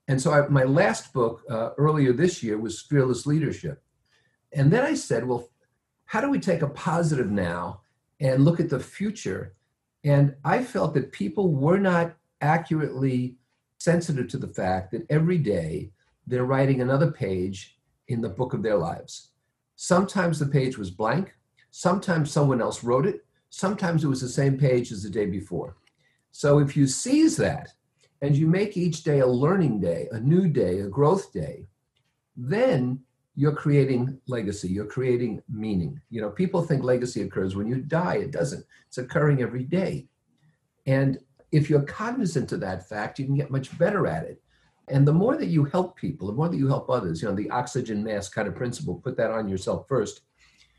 And 0.07 0.21
so 0.21 0.31
I, 0.31 0.47
my 0.47 0.63
last 0.63 1.13
book 1.13 1.43
uh, 1.49 1.71
earlier 1.77 2.13
this 2.13 2.41
year 2.41 2.57
was 2.57 2.81
Fearless 2.81 3.25
Leadership. 3.25 3.83
And 4.53 4.71
then 4.71 4.83
I 4.83 4.93
said, 4.93 5.27
well, 5.27 5.49
how 6.05 6.21
do 6.21 6.29
we 6.29 6.39
take 6.39 6.61
a 6.61 6.69
positive 6.69 7.29
now 7.29 7.81
and 8.19 8.45
look 8.45 8.59
at 8.59 8.69
the 8.69 8.79
future? 8.79 9.55
And 10.03 10.35
I 10.45 10.63
felt 10.63 10.93
that 10.93 11.11
people 11.11 11.53
were 11.53 11.77
not 11.77 12.15
accurately 12.41 13.37
sensitive 13.79 14.27
to 14.29 14.37
the 14.37 14.47
fact 14.47 14.91
that 14.91 15.05
every 15.09 15.37
day 15.37 15.91
they're 16.25 16.45
writing 16.45 16.81
another 16.81 17.11
page 17.11 17.77
in 18.07 18.21
the 18.21 18.29
book 18.29 18.53
of 18.53 18.63
their 18.63 18.77
lives. 18.77 19.31
Sometimes 19.75 20.39
the 20.39 20.45
page 20.45 20.77
was 20.77 20.89
blank, 20.89 21.35
sometimes 21.71 22.31
someone 22.31 22.61
else 22.61 22.83
wrote 22.83 23.05
it, 23.05 23.25
sometimes 23.49 24.03
it 24.03 24.07
was 24.07 24.21
the 24.21 24.29
same 24.29 24.57
page 24.57 24.91
as 24.91 25.03
the 25.03 25.09
day 25.09 25.25
before. 25.25 25.75
So 26.31 26.59
if 26.59 26.75
you 26.77 26.87
seize 26.87 27.37
that 27.37 27.69
and 28.21 28.35
you 28.35 28.47
make 28.47 28.77
each 28.77 29.03
day 29.03 29.19
a 29.19 29.27
learning 29.27 29.79
day, 29.79 30.07
a 30.11 30.19
new 30.19 30.47
day, 30.47 30.79
a 30.79 30.87
growth 30.87 31.31
day, 31.31 31.67
then 32.35 32.99
you're 33.35 33.55
creating 33.55 34.19
legacy, 34.27 34.67
you're 34.67 34.85
creating 34.85 35.41
meaning. 35.47 36.01
You 36.09 36.21
know, 36.21 36.29
people 36.29 36.63
think 36.63 36.83
legacy 36.83 37.21
occurs 37.21 37.55
when 37.55 37.67
you 37.67 37.75
die. 37.75 38.15
It 38.15 38.31
doesn't. 38.31 38.65
It's 38.87 38.97
occurring 38.97 39.41
every 39.41 39.63
day. 39.63 40.07
And 40.87 41.19
if 41.51 41.69
you're 41.69 41.83
cognizant 41.83 42.51
of 42.51 42.59
that 42.61 42.89
fact, 42.89 43.19
you 43.19 43.25
can 43.25 43.35
get 43.35 43.51
much 43.51 43.77
better 43.77 44.07
at 44.07 44.23
it. 44.23 44.41
And 44.89 45.07
the 45.07 45.13
more 45.13 45.37
that 45.37 45.47
you 45.47 45.65
help 45.65 45.97
people, 45.97 46.27
the 46.27 46.33
more 46.33 46.49
that 46.49 46.57
you 46.57 46.67
help 46.67 46.89
others, 46.89 47.21
you 47.21 47.27
know, 47.27 47.35
the 47.35 47.49
oxygen 47.49 48.03
mask 48.03 48.33
kind 48.33 48.47
of 48.47 48.55
principle, 48.55 48.95
put 48.95 49.17
that 49.17 49.31
on 49.31 49.49
yourself 49.49 49.87
first, 49.87 50.21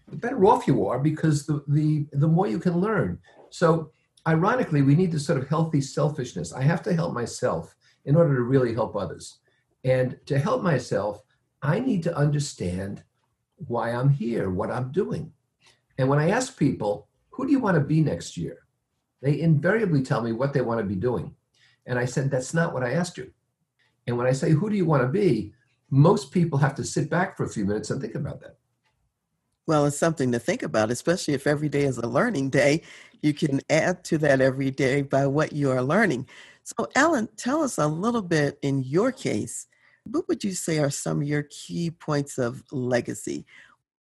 the 0.09 0.17
better 0.17 0.45
off 0.47 0.67
you 0.67 0.87
are 0.87 0.99
because 0.99 1.47
the, 1.47 1.63
the, 1.69 2.07
the 2.13 2.27
more 2.27 2.47
you 2.47 2.59
can 2.59 2.79
learn. 2.79 3.19
So, 3.51 3.91
ironically, 4.27 4.83
we 4.83 4.95
need 4.95 5.13
this 5.13 5.27
sort 5.27 5.39
of 5.39 5.49
healthy 5.49 5.81
selfishness. 5.81 6.53
I 6.53 6.63
have 6.63 6.83
to 6.83 6.95
help 6.95 7.15
myself 7.15 7.75
in 8.05 8.17
order 8.17 8.35
to 8.35 8.43
really 8.43 8.75
help 8.75 8.97
others. 8.97 9.39
And 9.85 10.19
to 10.27 10.39
help 10.39 10.63
myself, 10.63 11.23
I 11.63 11.81
need 11.81 12.03
to 12.05 12.17
understand 12.17 13.03
why 13.57 13.91
I'm 13.91 14.09
here, 14.09 14.51
what 14.51 14.71
I'm 14.71 14.93
doing. 14.93 15.33
And 15.99 16.09
when 16.09 16.19
I 16.19 16.31
ask 16.31 16.57
people, 16.57 17.09
who 17.31 17.47
do 17.47 17.53
you 17.53 17.59
want 17.59 17.77
to 17.77 17.81
be 17.81 18.01
next 18.01 18.37
year? 18.37 18.67
They 19.21 19.41
invariably 19.41 20.03
tell 20.03 20.23
me 20.23 20.33
what 20.33 20.53
they 20.53 20.61
want 20.61 20.81
to 20.81 20.87
be 20.87 20.95
doing. 20.95 21.35
And 21.87 21.99
I 21.99 22.05
said, 22.05 22.31
that's 22.31 22.55
not 22.55 22.73
what 22.73 22.85
I 22.85 22.93
asked 22.93 23.19
you. 23.19 23.33
And 24.07 24.17
when 24.17 24.27
I 24.27 24.33
say, 24.33 24.51
who 24.51 24.71
do 24.71 24.77
you 24.77 24.85
want 24.85 25.03
to 25.03 25.09
be? 25.09 25.53
Most 25.91 26.33
people 26.33 26.59
have 26.59 26.75
to 26.77 26.85
sit 26.85 27.11
back 27.11 27.37
for 27.37 27.45
a 27.45 27.49
few 27.49 27.65
minutes 27.65 27.91
and 27.91 28.01
think 28.01 28.15
about 28.15 28.41
that. 28.41 28.59
Well, 29.69 29.85
it's 29.85 29.99
something 29.99 30.33
to 30.33 30.39
think 30.39 30.63
about, 30.63 30.91
especially 30.91 31.35
if 31.35 31.47
every 31.47 31.69
day 31.69 31.83
is 31.83 31.99
a 31.99 32.09
learning 32.09 32.49
day. 32.49 32.85
You 33.21 33.35
can 33.35 33.61
add 33.69 34.03
to 34.05 34.17
that 34.17 34.41
every 34.41 34.71
day 34.71 35.03
by 35.03 35.27
what 35.27 35.53
you 35.53 35.71
are 35.71 35.83
learning. 35.83 36.27
So, 36.65 36.89
Alan, 36.97 37.29
tell 37.37 37.63
us 37.63 37.77
a 37.77 37.87
little 37.87 38.23
bit 38.23 38.59
in 38.63 38.83
your 38.83 39.13
case. 39.13 39.67
What 40.05 40.27
would 40.27 40.43
you 40.43 40.53
say 40.53 40.79
are 40.79 40.89
some 40.89 41.21
of 41.21 41.29
your 41.29 41.43
key 41.51 41.91
points 41.91 42.39
of 42.39 42.63
legacy? 42.73 43.45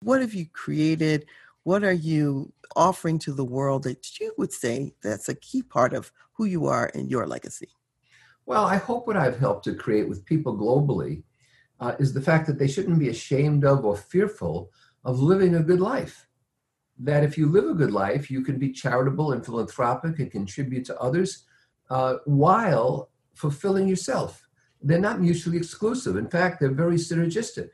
What 0.00 0.22
have 0.22 0.32
you 0.32 0.46
created? 0.46 1.26
What 1.64 1.84
are 1.84 1.92
you 1.92 2.50
offering 2.74 3.18
to 3.18 3.34
the 3.34 3.44
world 3.44 3.82
that 3.82 4.18
you 4.18 4.32
would 4.38 4.54
say 4.54 4.94
that's 5.02 5.28
a 5.28 5.34
key 5.34 5.62
part 5.62 5.92
of 5.92 6.10
who 6.32 6.46
you 6.46 6.64
are 6.64 6.90
and 6.94 7.10
your 7.10 7.26
legacy? 7.26 7.68
Well, 8.46 8.64
I 8.64 8.76
hope 8.76 9.06
what 9.06 9.18
I've 9.18 9.38
helped 9.38 9.64
to 9.64 9.74
create 9.74 10.08
with 10.08 10.24
people 10.24 10.56
globally 10.56 11.24
uh, 11.78 11.94
is 11.98 12.14
the 12.14 12.22
fact 12.22 12.46
that 12.46 12.58
they 12.58 12.68
shouldn't 12.68 12.98
be 12.98 13.10
ashamed 13.10 13.66
of 13.66 13.84
or 13.84 13.98
fearful 13.98 14.70
of 15.04 15.20
living 15.20 15.54
a 15.54 15.62
good 15.62 15.80
life. 15.80 16.26
That 16.98 17.24
if 17.24 17.38
you 17.38 17.48
live 17.48 17.68
a 17.68 17.74
good 17.74 17.92
life, 17.92 18.30
you 18.30 18.42
can 18.42 18.58
be 18.58 18.72
charitable 18.72 19.32
and 19.32 19.44
philanthropic 19.44 20.18
and 20.18 20.30
contribute 20.30 20.84
to 20.86 20.98
others 20.98 21.44
uh, 21.90 22.16
while 22.24 23.10
fulfilling 23.34 23.86
yourself. 23.86 24.48
They're 24.82 24.98
not 24.98 25.20
mutually 25.20 25.56
exclusive. 25.56 26.16
In 26.16 26.28
fact, 26.28 26.60
they're 26.60 26.72
very 26.72 26.96
synergistic. 26.96 27.70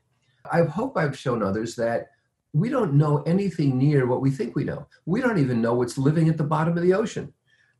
I 0.50 0.62
hope 0.62 0.96
I've 0.96 1.18
shown 1.18 1.42
others 1.42 1.74
that 1.76 2.08
we 2.52 2.68
don't 2.68 2.94
know 2.94 3.22
anything 3.22 3.76
near 3.78 4.06
what 4.06 4.20
we 4.20 4.30
think 4.30 4.54
we 4.54 4.64
know. 4.64 4.87
We 5.06 5.20
don't 5.20 5.38
even 5.38 5.60
know 5.60 5.74
what's 5.74 5.98
living 5.98 6.28
at 6.28 6.37
the 6.37 6.44
bottom 6.44 6.76
of 6.76 6.82
the 6.82 6.94
ocean. 6.94 7.32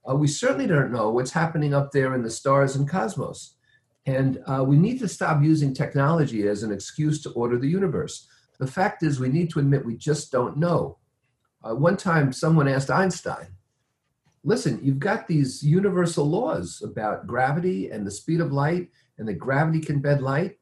Uh, 0.09 0.17
we 0.17 0.27
certainly 0.27 0.67
don't 0.67 0.93
know 0.93 1.11
what's 1.11 1.31
happening 1.31 1.73
up 1.75 1.93
there 1.93 2.15
in 2.15 2.23
the 2.23 2.31
stars 2.31 2.75
and 2.75 2.89
cosmos. 2.89 3.55
And 4.07 4.43
uh, 4.47 4.65
we 4.67 4.77
need 4.77 4.99
to 4.99 5.09
stop 5.09 5.43
using 5.43 5.73
technology 5.73 6.47
as 6.49 6.63
an 6.63 6.73
excuse 6.73 7.23
to 7.23 7.31
order 7.31 7.59
the 7.59 7.69
universe. 7.69 8.29
The 8.65 8.73
fact 8.73 9.03
is, 9.03 9.21
we 9.21 9.29
need 9.29 9.51
to 9.51 9.59
admit 9.59 9.85
we 9.85 9.95
just 9.95 10.33
don't 10.33 10.57
know. 10.57 10.97
Uh, 11.63 11.75
one 11.75 11.99
time, 11.99 12.33
someone 12.33 12.67
asked 12.67 12.91
Einstein, 12.91 13.49
Listen, 14.43 14.81
you've 14.83 14.99
got 14.99 15.29
these 15.29 15.63
universal 15.63 16.25
laws 16.25 16.81
about 16.83 17.27
gravity 17.27 17.91
and 17.91 18.07
the 18.07 18.11
speed 18.11 18.41
of 18.41 18.53
light, 18.53 18.89
and 19.19 19.29
that 19.29 19.35
gravity 19.35 19.81
can 19.81 20.01
bend 20.01 20.23
light. 20.23 20.59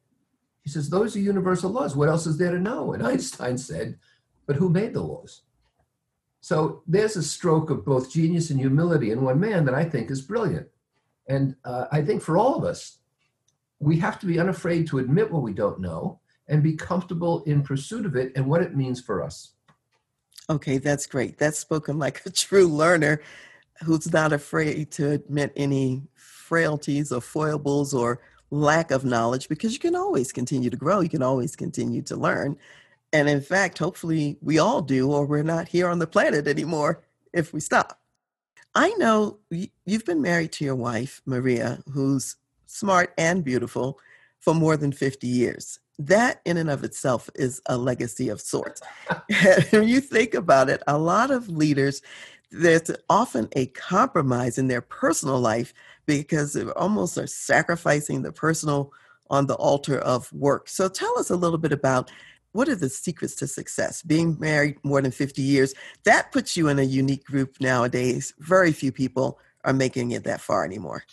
He 0.64 0.70
says, 0.70 0.90
Those 0.90 1.14
are 1.14 1.20
universal 1.20 1.70
laws. 1.70 1.94
What 1.94 2.08
else 2.08 2.26
is 2.26 2.38
there 2.38 2.50
to 2.50 2.58
know? 2.58 2.92
And 2.92 3.06
Einstein 3.06 3.56
said, 3.56 4.00
But 4.46 4.56
who 4.56 4.68
made 4.68 4.94
the 4.94 5.02
laws? 5.02 5.42
So 6.40 6.82
there's 6.88 7.14
a 7.14 7.22
stroke 7.22 7.70
of 7.70 7.84
both 7.84 8.10
genius 8.10 8.50
and 8.50 8.58
humility 8.58 9.12
in 9.12 9.22
one 9.22 9.38
man 9.38 9.64
that 9.66 9.76
I 9.76 9.84
think 9.84 10.10
is 10.10 10.22
brilliant. 10.22 10.66
And 11.28 11.54
uh, 11.64 11.84
I 11.92 12.02
think 12.02 12.20
for 12.20 12.36
all 12.36 12.56
of 12.56 12.64
us, 12.64 12.98
we 13.78 13.98
have 13.98 14.18
to 14.18 14.26
be 14.26 14.40
unafraid 14.40 14.88
to 14.88 14.98
admit 14.98 15.30
what 15.30 15.42
we 15.42 15.52
don't 15.52 15.80
know 15.80 16.18
and 16.48 16.62
be 16.62 16.74
comfortable 16.74 17.42
in 17.44 17.62
pursuit 17.62 18.06
of 18.06 18.16
it 18.16 18.32
and 18.36 18.46
what 18.46 18.62
it 18.62 18.76
means 18.76 19.00
for 19.00 19.22
us. 19.22 19.52
Okay, 20.50 20.78
that's 20.78 21.06
great. 21.06 21.38
That's 21.38 21.58
spoken 21.58 21.98
like 21.98 22.24
a 22.26 22.30
true 22.30 22.66
learner 22.66 23.22
who's 23.84 24.12
not 24.12 24.32
afraid 24.32 24.90
to 24.92 25.12
admit 25.12 25.52
any 25.56 26.02
frailties 26.14 27.12
or 27.12 27.20
foibles 27.20 27.94
or 27.94 28.20
lack 28.50 28.90
of 28.90 29.04
knowledge 29.04 29.48
because 29.48 29.72
you 29.72 29.78
can 29.78 29.96
always 29.96 30.30
continue 30.32 30.68
to 30.68 30.76
grow, 30.76 31.00
you 31.00 31.08
can 31.08 31.22
always 31.22 31.56
continue 31.56 32.02
to 32.02 32.16
learn. 32.16 32.56
And 33.12 33.28
in 33.28 33.40
fact, 33.40 33.78
hopefully 33.78 34.38
we 34.40 34.58
all 34.58 34.82
do, 34.82 35.10
or 35.10 35.26
we're 35.26 35.42
not 35.42 35.68
here 35.68 35.88
on 35.88 35.98
the 35.98 36.06
planet 36.06 36.46
anymore 36.46 37.02
if 37.32 37.52
we 37.52 37.60
stop. 37.60 37.98
I 38.74 38.90
know 38.94 39.38
you've 39.50 40.04
been 40.04 40.22
married 40.22 40.52
to 40.52 40.64
your 40.64 40.74
wife, 40.74 41.20
Maria, 41.26 41.82
who's 41.92 42.36
smart 42.66 43.12
and 43.18 43.44
beautiful 43.44 43.98
for 44.40 44.54
more 44.54 44.76
than 44.76 44.92
50 44.92 45.26
years 45.26 45.78
that 45.98 46.40
in 46.44 46.56
and 46.56 46.70
of 46.70 46.84
itself 46.84 47.28
is 47.34 47.60
a 47.66 47.76
legacy 47.76 48.28
of 48.28 48.40
sorts. 48.40 48.80
when 49.70 49.88
you 49.88 50.00
think 50.00 50.34
about 50.34 50.68
it, 50.68 50.82
a 50.86 50.98
lot 50.98 51.30
of 51.30 51.48
leaders, 51.48 52.02
there's 52.50 52.90
often 53.08 53.48
a 53.52 53.66
compromise 53.66 54.58
in 54.58 54.68
their 54.68 54.80
personal 54.80 55.40
life 55.40 55.72
because 56.06 56.52
they 56.52 56.64
almost 56.70 57.16
are 57.18 57.26
sacrificing 57.26 58.22
the 58.22 58.32
personal 58.32 58.92
on 59.30 59.46
the 59.46 59.54
altar 59.54 59.98
of 59.98 60.30
work. 60.32 60.68
So 60.68 60.88
tell 60.88 61.18
us 61.18 61.30
a 61.30 61.36
little 61.36 61.58
bit 61.58 61.72
about 61.72 62.10
what 62.52 62.68
are 62.68 62.76
the 62.76 62.90
secrets 62.90 63.34
to 63.36 63.46
success? 63.46 64.02
Being 64.02 64.36
married 64.38 64.76
more 64.84 65.00
than 65.00 65.10
50 65.10 65.40
years, 65.40 65.74
that 66.04 66.32
puts 66.32 66.56
you 66.56 66.68
in 66.68 66.78
a 66.78 66.82
unique 66.82 67.24
group 67.24 67.56
nowadays. 67.60 68.34
Very 68.38 68.72
few 68.72 68.92
people 68.92 69.38
are 69.64 69.72
making 69.72 70.10
it 70.10 70.24
that 70.24 70.40
far 70.40 70.64
anymore. 70.64 71.04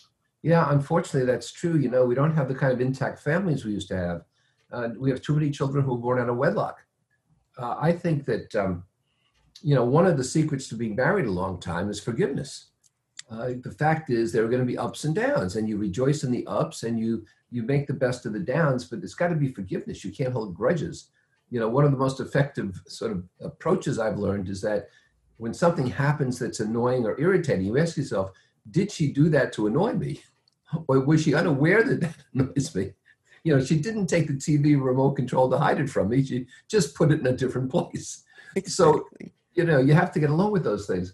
Yeah, 0.42 0.70
unfortunately, 0.72 1.26
that's 1.26 1.52
true. 1.52 1.78
You 1.78 1.90
know, 1.90 2.06
we 2.06 2.16
don't 2.16 2.36
have 2.36 2.48
the 2.48 2.56
kind 2.56 2.74
of 2.74 2.82
intact 2.82 3.20
families 3.20 3.64
we 3.64 3.72
used 3.72 3.88
to 3.90 3.98
have. 3.98 4.24
Uh, 4.72 4.90
we 4.98 5.10
have 5.10 5.22
too 5.22 5.34
many 5.34 5.50
children 5.50 5.84
who 5.84 5.96
are 5.96 6.00
born 6.00 6.20
out 6.20 6.30
of 6.30 6.38
wedlock. 6.38 6.80
Uh, 7.58 7.76
I 7.80 7.92
think 7.92 8.26
that 8.26 8.56
um, 8.56 8.84
you 9.62 9.76
know 9.76 9.84
one 9.84 10.06
of 10.06 10.18
the 10.18 10.24
secrets 10.24 10.68
to 10.70 10.76
being 10.76 10.96
married 10.96 11.26
a 11.26 11.32
long 11.32 11.60
time 11.60 11.90
is 11.90 12.00
forgiveness. 12.00 12.68
Uh, 13.30 13.52
the 13.62 13.72
fact 13.72 14.10
is 14.10 14.32
there 14.32 14.44
are 14.44 14.50
going 14.50 14.62
to 14.62 14.66
be 14.66 14.78
ups 14.78 15.04
and 15.04 15.16
downs, 15.16 15.56
and 15.56 15.68
you 15.68 15.78
rejoice 15.78 16.24
in 16.24 16.32
the 16.32 16.46
ups 16.48 16.84
and 16.84 17.00
you 17.00 17.26
you 17.52 17.64
make 17.64 17.88
the 17.88 17.94
best 17.94 18.26
of 18.26 18.34
the 18.34 18.40
downs. 18.40 18.86
But 18.86 19.04
it's 19.04 19.16
got 19.16 19.30
to 19.30 19.36
be 19.36 19.52
forgiveness. 19.52 20.04
You 20.04 20.12
can't 20.12 20.34
hold 20.34 20.56
grudges. 20.56 21.10
You 21.50 21.60
know, 21.60 21.68
one 21.68 21.84
of 21.84 21.92
the 21.92 21.98
most 21.98 22.20
effective 22.20 22.80
sort 22.88 23.12
of 23.12 23.24
approaches 23.42 23.98
I've 23.98 24.20
learned 24.20 24.50
is 24.50 24.62
that 24.62 24.90
when 25.38 25.54
something 25.54 25.88
happens 25.88 26.38
that's 26.38 26.60
annoying 26.60 27.06
or 27.06 27.20
irritating, 27.20 27.66
you 27.66 27.78
ask 27.78 27.98
yourself, 27.98 28.32
did 28.70 28.92
she 28.92 29.12
do 29.12 29.30
that 29.30 29.54
to 29.54 29.68
annoy 29.68 29.94
me? 29.94 30.22
Or 30.88 31.00
was 31.00 31.24
she 31.24 31.34
unaware 31.34 31.82
that 31.82 32.02
that 32.02 32.16
annoys 32.36 32.76
me? 32.76 32.94
You 33.44 33.56
know, 33.56 33.64
she 33.64 33.80
didn't 33.80 34.08
take 34.08 34.28
the 34.28 34.34
TV 34.34 34.82
remote 34.82 35.16
control 35.16 35.50
to 35.50 35.58
hide 35.58 35.80
it 35.80 35.90
from 35.90 36.10
me. 36.10 36.24
She 36.24 36.46
just 36.68 36.96
put 36.96 37.12
it 37.12 37.20
in 37.20 37.28
a 37.28 37.36
different 37.36 37.72
place. 37.72 38.24
Exactly. 38.56 38.72
So, 38.72 39.08
you 39.54 39.66
know, 39.66 39.80
you 39.80 39.94
have 39.94 40.12
to 40.14 40.20
get 40.20 40.30
along 40.30 40.52
with 40.52 40.64
those 40.64 40.88
things. 40.88 41.14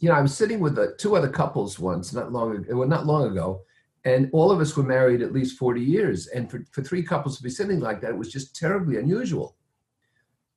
You 0.00 0.08
know, 0.08 0.14
I 0.14 0.20
was 0.20 0.36
sitting 0.36 0.60
with 0.60 0.76
the, 0.76 0.94
two 0.98 1.16
other 1.16 1.28
couples 1.28 1.78
once, 1.78 2.12
not 2.12 2.32
long 2.32 2.56
ago, 2.56 2.76
well, 2.76 2.88
not 2.88 3.06
long 3.06 3.30
ago, 3.30 3.62
and 4.04 4.30
all 4.32 4.50
of 4.50 4.60
us 4.60 4.76
were 4.76 4.82
married 4.82 5.20
at 5.20 5.32
least 5.32 5.58
40 5.58 5.80
years. 5.80 6.28
And 6.28 6.50
for, 6.50 6.64
for 6.70 6.82
three 6.82 7.02
couples 7.02 7.36
to 7.36 7.42
be 7.42 7.50
sitting 7.50 7.80
like 7.80 8.00
that, 8.00 8.10
it 8.10 8.18
was 8.18 8.32
just 8.32 8.56
terribly 8.56 8.96
unusual. 8.96 9.56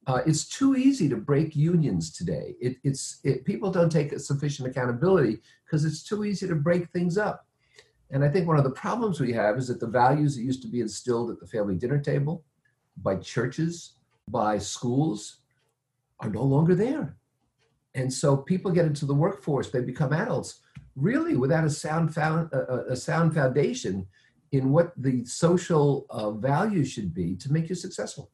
Uh, 0.05 0.21
it's 0.25 0.47
too 0.47 0.75
easy 0.75 1.07
to 1.09 1.15
break 1.15 1.55
unions 1.55 2.11
today. 2.11 2.55
It, 2.59 2.77
it's 2.83 3.19
it, 3.23 3.45
people 3.45 3.71
don't 3.71 3.91
take 3.91 4.17
sufficient 4.19 4.67
accountability 4.67 5.41
because 5.65 5.85
it's 5.85 6.03
too 6.03 6.25
easy 6.25 6.47
to 6.47 6.55
break 6.55 6.89
things 6.89 7.17
up. 7.17 7.47
And 8.13 8.23
I 8.23 8.29
think 8.29 8.47
one 8.47 8.57
of 8.57 8.63
the 8.63 8.69
problems 8.69 9.19
we 9.19 9.33
have 9.33 9.57
is 9.57 9.67
that 9.67 9.79
the 9.79 9.87
values 9.87 10.35
that 10.35 10.43
used 10.43 10.61
to 10.61 10.67
be 10.67 10.81
instilled 10.81 11.31
at 11.31 11.39
the 11.39 11.47
family 11.47 11.75
dinner 11.75 11.99
table, 11.99 12.45
by 12.97 13.15
churches, 13.15 13.93
by 14.29 14.59
schools, 14.59 15.37
are 16.19 16.29
no 16.29 16.43
longer 16.43 16.75
there. 16.75 17.17
And 17.95 18.13
so 18.13 18.37
people 18.37 18.71
get 18.71 18.85
into 18.85 19.07
the 19.07 19.15
workforce, 19.15 19.71
they 19.71 19.81
become 19.81 20.13
adults, 20.13 20.61
really 20.95 21.35
without 21.35 21.65
a 21.65 21.69
sound, 21.71 22.13
found, 22.13 22.53
a, 22.53 22.91
a 22.91 22.95
sound 22.95 23.33
foundation 23.33 24.05
in 24.51 24.71
what 24.71 24.93
the 24.95 25.25
social 25.25 26.05
uh, 26.11 26.29
values 26.29 26.91
should 26.91 27.15
be 27.15 27.35
to 27.37 27.51
make 27.51 27.67
you 27.67 27.75
successful. 27.75 28.29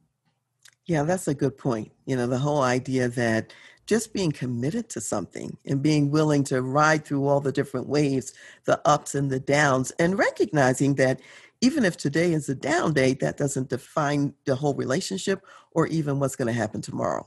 Yeah, 0.88 1.04
that's 1.04 1.30
a 1.30 1.34
good 1.34 1.58
point. 1.58 1.92
You 2.06 2.18
know, 2.18 2.28
the 2.28 2.38
whole 2.38 2.63
idea 2.63 3.08
that 3.10 3.54
just 3.89 4.13
being 4.13 4.32
committed 4.32 4.88
to 4.88 5.02
something 5.02 5.58
and 5.65 5.82
being 5.82 6.12
willing 6.12 6.43
to 6.43 6.62
ride 6.62 7.04
through 7.04 7.28
all 7.28 7.39
the 7.39 7.52
different 7.52 7.89
waves, 7.89 8.34
the 8.65 8.80
ups 8.86 9.15
and 9.15 9.32
the 9.32 9.39
downs, 9.39 9.89
and 9.97 10.19
recognizing 10.19 10.93
that 10.93 11.19
even 11.62 11.84
if 11.84 11.97
today 11.97 12.34
is 12.34 12.47
a 12.49 12.54
down 12.54 12.93
day, 12.93 13.15
that 13.15 13.38
doesn't 13.38 13.69
define 13.69 14.32
the 14.45 14.54
whole 14.54 14.75
relationship 14.75 15.43
or 15.71 15.88
even 15.88 16.19
what's 16.19 16.36
going 16.36 16.45
to 16.45 16.54
happen 16.54 16.82
tomorrow. 16.82 17.25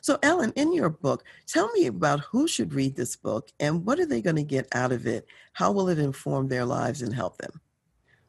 So, 0.00 0.18
Alan, 0.22 0.54
in 0.56 0.72
your 0.72 0.88
book, 0.88 1.24
tell 1.46 1.70
me 1.72 1.88
about 1.88 2.20
who 2.20 2.48
should 2.48 2.72
read 2.72 2.96
this 2.96 3.14
book 3.14 3.50
and 3.60 3.84
what 3.84 4.00
are 4.00 4.06
they 4.06 4.22
going 4.22 4.36
to 4.36 4.42
get 4.42 4.68
out 4.72 4.92
of 4.92 5.06
it? 5.06 5.26
How 5.52 5.72
will 5.72 5.90
it 5.90 5.98
inform 5.98 6.48
their 6.48 6.64
lives 6.64 7.02
and 7.02 7.14
help 7.14 7.36
them? 7.36 7.60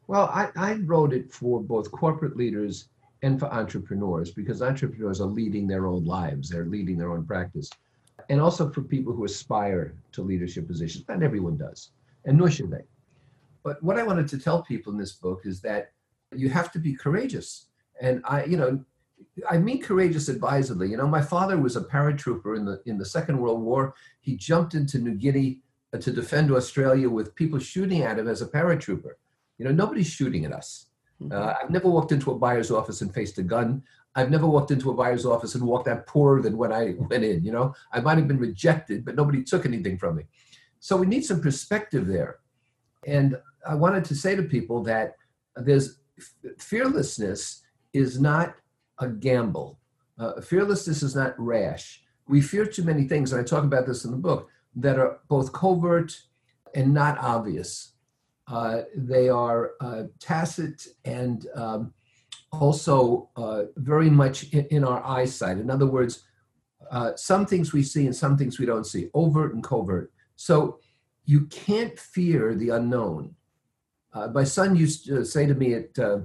Well, 0.06 0.26
I, 0.26 0.50
I 0.54 0.74
wrote 0.84 1.14
it 1.14 1.32
for 1.32 1.62
both 1.62 1.90
corporate 1.90 2.36
leaders 2.36 2.90
and 3.24 3.40
for 3.40 3.46
entrepreneurs 3.46 4.30
because 4.30 4.60
entrepreneurs 4.60 5.18
are 5.18 5.26
leading 5.40 5.66
their 5.66 5.86
own 5.86 6.04
lives, 6.04 6.50
they're 6.50 6.66
leading 6.66 6.98
their 6.98 7.10
own 7.10 7.24
practice. 7.24 7.70
And 8.28 8.38
also 8.38 8.70
for 8.70 8.82
people 8.82 9.14
who 9.14 9.24
aspire 9.24 9.94
to 10.12 10.22
leadership 10.22 10.68
positions. 10.68 11.06
Not 11.08 11.22
everyone 11.22 11.56
does, 11.56 11.90
and 12.26 12.36
nor 12.36 12.50
should 12.50 12.70
they. 12.70 12.84
But 13.62 13.82
what 13.82 13.98
I 13.98 14.02
wanted 14.02 14.28
to 14.28 14.38
tell 14.38 14.62
people 14.62 14.92
in 14.92 14.98
this 14.98 15.12
book 15.12 15.40
is 15.44 15.62
that 15.62 15.92
you 16.34 16.50
have 16.50 16.70
to 16.72 16.78
be 16.78 16.94
courageous. 16.94 17.68
And 17.98 18.20
I, 18.26 18.44
you 18.44 18.58
know, 18.58 18.84
I 19.48 19.56
mean 19.56 19.80
courageous 19.80 20.28
advisedly. 20.28 20.90
You 20.90 20.98
know, 20.98 21.08
my 21.08 21.22
father 21.22 21.58
was 21.58 21.76
a 21.76 21.80
paratrooper 21.80 22.56
in 22.58 22.66
the 22.66 22.82
in 22.84 22.98
the 22.98 23.06
Second 23.06 23.38
World 23.38 23.62
War. 23.62 23.94
He 24.20 24.36
jumped 24.36 24.74
into 24.74 24.98
New 24.98 25.14
Guinea 25.14 25.60
uh, 25.94 25.98
to 25.98 26.10
defend 26.12 26.50
Australia 26.50 27.08
with 27.08 27.34
people 27.34 27.58
shooting 27.58 28.02
at 28.02 28.18
him 28.18 28.28
as 28.28 28.42
a 28.42 28.46
paratrooper. 28.46 29.14
You 29.56 29.64
know, 29.64 29.72
nobody's 29.72 30.08
shooting 30.08 30.44
at 30.44 30.52
us. 30.52 30.86
Uh, 31.30 31.54
I've 31.62 31.70
never 31.70 31.88
walked 31.88 32.12
into 32.12 32.32
a 32.32 32.38
buyer's 32.38 32.70
office 32.70 33.00
and 33.00 33.12
faced 33.14 33.38
a 33.38 33.42
gun. 33.42 33.82
I've 34.14 34.30
never 34.30 34.46
walked 34.46 34.70
into 34.70 34.90
a 34.90 34.94
buyer's 34.94 35.26
office 35.26 35.54
and 35.54 35.64
walked 35.64 35.88
out 35.88 36.06
poorer 36.06 36.42
than 36.42 36.56
when 36.56 36.72
I 36.72 36.94
went 36.98 37.24
in. 37.24 37.44
You 37.44 37.52
know, 37.52 37.74
I 37.92 38.00
might 38.00 38.18
have 38.18 38.28
been 38.28 38.38
rejected, 38.38 39.04
but 39.04 39.16
nobody 39.16 39.42
took 39.42 39.66
anything 39.66 39.98
from 39.98 40.16
me. 40.16 40.24
So 40.80 40.96
we 40.96 41.06
need 41.06 41.24
some 41.24 41.40
perspective 41.40 42.06
there. 42.06 42.38
And 43.06 43.38
I 43.66 43.74
wanted 43.74 44.04
to 44.06 44.14
say 44.14 44.36
to 44.36 44.42
people 44.42 44.82
that 44.84 45.16
there's 45.56 45.98
fearlessness 46.58 47.62
is 47.92 48.20
not 48.20 48.54
a 48.98 49.08
gamble. 49.08 49.78
Uh, 50.18 50.40
fearlessness 50.40 51.02
is 51.02 51.16
not 51.16 51.34
rash. 51.38 52.02
We 52.28 52.40
fear 52.40 52.66
too 52.66 52.84
many 52.84 53.04
things, 53.04 53.32
and 53.32 53.40
I 53.40 53.44
talk 53.44 53.64
about 53.64 53.86
this 53.86 54.04
in 54.04 54.10
the 54.10 54.16
book, 54.16 54.48
that 54.76 54.98
are 54.98 55.20
both 55.28 55.52
covert 55.52 56.18
and 56.74 56.92
not 56.92 57.18
obvious. 57.18 57.93
Uh, 58.46 58.82
they 58.94 59.28
are 59.28 59.72
uh, 59.80 60.02
tacit 60.20 60.86
and 61.04 61.46
um, 61.54 61.92
also 62.52 63.30
uh, 63.36 63.62
very 63.76 64.10
much 64.10 64.44
in, 64.52 64.66
in, 64.66 64.84
our 64.84 65.02
eyesight. 65.04 65.58
In 65.58 65.70
other 65.70 65.86
words, 65.86 66.24
some 67.16 67.46
things 67.46 67.72
we 67.72 67.82
see 67.82 68.04
and 68.04 68.14
some 68.14 68.36
things 68.36 68.58
we 68.58 68.66
don't 68.66 68.86
see, 68.86 69.08
overt 69.14 69.54
and 69.54 69.64
covert. 69.64 70.12
So 70.36 70.78
you 71.24 71.46
can't 71.46 71.98
fear 71.98 72.54
the 72.54 72.70
unknown. 72.70 73.34
Uh, 74.12 74.28
my 74.28 74.44
son 74.44 74.76
used 74.76 75.06
to 75.06 75.24
say 75.24 75.46
to 75.46 75.54
me 75.54 75.74
at, 75.74 75.98
uh, 75.98 76.18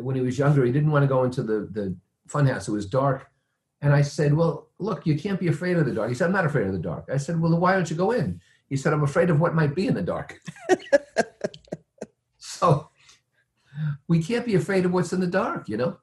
when 0.00 0.16
he 0.16 0.22
was 0.22 0.38
younger, 0.38 0.64
he 0.64 0.72
didn't 0.72 0.90
want 0.90 1.02
to 1.02 1.08
go 1.08 1.24
into 1.24 1.42
the, 1.42 1.68
the 1.72 1.96
funhouse. 2.28 2.68
It 2.68 2.72
was 2.72 2.86
dark. 2.86 3.28
And 3.80 3.92
I 3.92 4.02
said, 4.02 4.34
Well, 4.34 4.70
look, 4.78 5.06
you 5.06 5.18
can't 5.18 5.40
be 5.40 5.48
afraid 5.48 5.76
of 5.76 5.86
the 5.86 5.92
dark. 5.92 6.08
He 6.08 6.14
said, 6.14 6.26
I'm 6.26 6.32
not 6.32 6.46
afraid 6.46 6.66
of 6.66 6.72
the 6.72 6.78
dark. 6.78 7.08
I 7.12 7.16
said, 7.16 7.40
Well, 7.40 7.58
why 7.58 7.74
don't 7.74 7.90
you 7.90 7.96
go 7.96 8.12
in? 8.12 8.40
He 8.68 8.76
said, 8.76 8.92
I'm 8.92 9.04
afraid 9.04 9.30
of 9.30 9.40
what 9.40 9.54
might 9.54 9.74
be 9.74 9.86
in 9.86 9.94
the 9.94 10.02
dark. 10.02 10.40
so 12.38 12.90
we 14.08 14.22
can't 14.22 14.44
be 14.44 14.54
afraid 14.54 14.84
of 14.84 14.92
what's 14.92 15.12
in 15.12 15.20
the 15.20 15.26
dark, 15.26 15.68
you 15.68 15.76
know? 15.76 15.98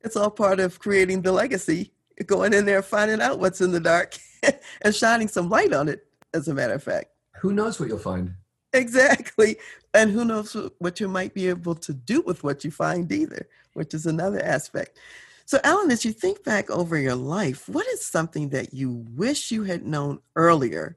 It's 0.00 0.16
all 0.16 0.30
part 0.30 0.60
of 0.60 0.78
creating 0.78 1.22
the 1.22 1.32
legacy, 1.32 1.92
going 2.26 2.52
in 2.52 2.64
there, 2.64 2.82
finding 2.82 3.20
out 3.20 3.38
what's 3.38 3.60
in 3.60 3.70
the 3.70 3.80
dark, 3.80 4.16
and 4.82 4.94
shining 4.94 5.28
some 5.28 5.48
light 5.48 5.72
on 5.72 5.88
it, 5.88 6.06
as 6.34 6.48
a 6.48 6.54
matter 6.54 6.74
of 6.74 6.82
fact. 6.82 7.10
Who 7.40 7.52
knows 7.52 7.78
what 7.78 7.88
you'll 7.88 7.98
find? 7.98 8.34
Exactly. 8.72 9.56
And 9.94 10.10
who 10.10 10.24
knows 10.24 10.56
what 10.78 11.00
you 11.00 11.08
might 11.08 11.34
be 11.34 11.48
able 11.48 11.74
to 11.76 11.92
do 11.92 12.22
with 12.22 12.42
what 12.42 12.64
you 12.64 12.70
find 12.70 13.10
either, 13.12 13.48
which 13.74 13.92
is 13.94 14.06
another 14.06 14.42
aspect. 14.42 14.98
So, 15.44 15.58
Alan, 15.64 15.90
as 15.90 16.04
you 16.04 16.12
think 16.12 16.44
back 16.44 16.70
over 16.70 16.96
your 16.96 17.14
life, 17.14 17.68
what 17.68 17.86
is 17.88 18.04
something 18.04 18.48
that 18.50 18.72
you 18.72 19.04
wish 19.10 19.50
you 19.50 19.64
had 19.64 19.84
known 19.84 20.20
earlier? 20.36 20.96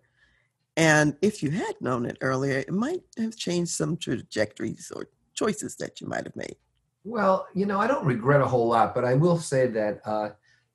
And 0.78 1.18
if 1.22 1.42
you 1.44 1.52
had 1.52 1.76
known 1.82 2.06
it 2.06 2.18
earlier, 2.22 2.60
it 2.60 2.72
might 2.72 3.02
have 3.18 3.36
changed 3.36 3.72
some 3.72 3.98
trajectories 3.98 4.92
or 4.96 5.10
choices 5.36 5.76
that 5.78 6.02
you 6.02 6.08
might 6.08 6.24
have 6.24 6.36
made. 6.36 6.56
Well, 7.04 7.48
you 7.54 7.68
know, 7.68 7.80
I 7.80 7.88
don't 7.88 8.06
regret 8.06 8.42
a 8.42 8.48
whole 8.48 8.68
lot, 8.68 8.96
but 8.96 9.06
I 9.06 9.14
will 9.14 9.38
say 9.38 9.68
that 9.68 10.02
uh, 10.06 10.30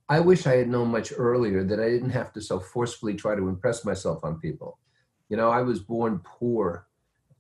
I 0.09 0.21
wish 0.21 0.47
I 0.47 0.57
had 0.57 0.69
known 0.69 0.89
much 0.89 1.13
earlier 1.17 1.65
that 1.65 1.81
I 1.81 1.89
didn't 1.89 2.11
have 2.11 2.33
to 2.35 2.41
so 2.41 2.61
forcefully 2.61 3.15
try 3.15 3.35
to 3.35 3.49
impress 3.49 3.85
myself 3.85 4.25
on 4.25 4.41
people. 4.41 4.79
You 5.29 5.37
know, 5.37 5.51
I 5.51 5.63
was 5.63 5.81
born 5.81 6.21
poor 6.25 6.87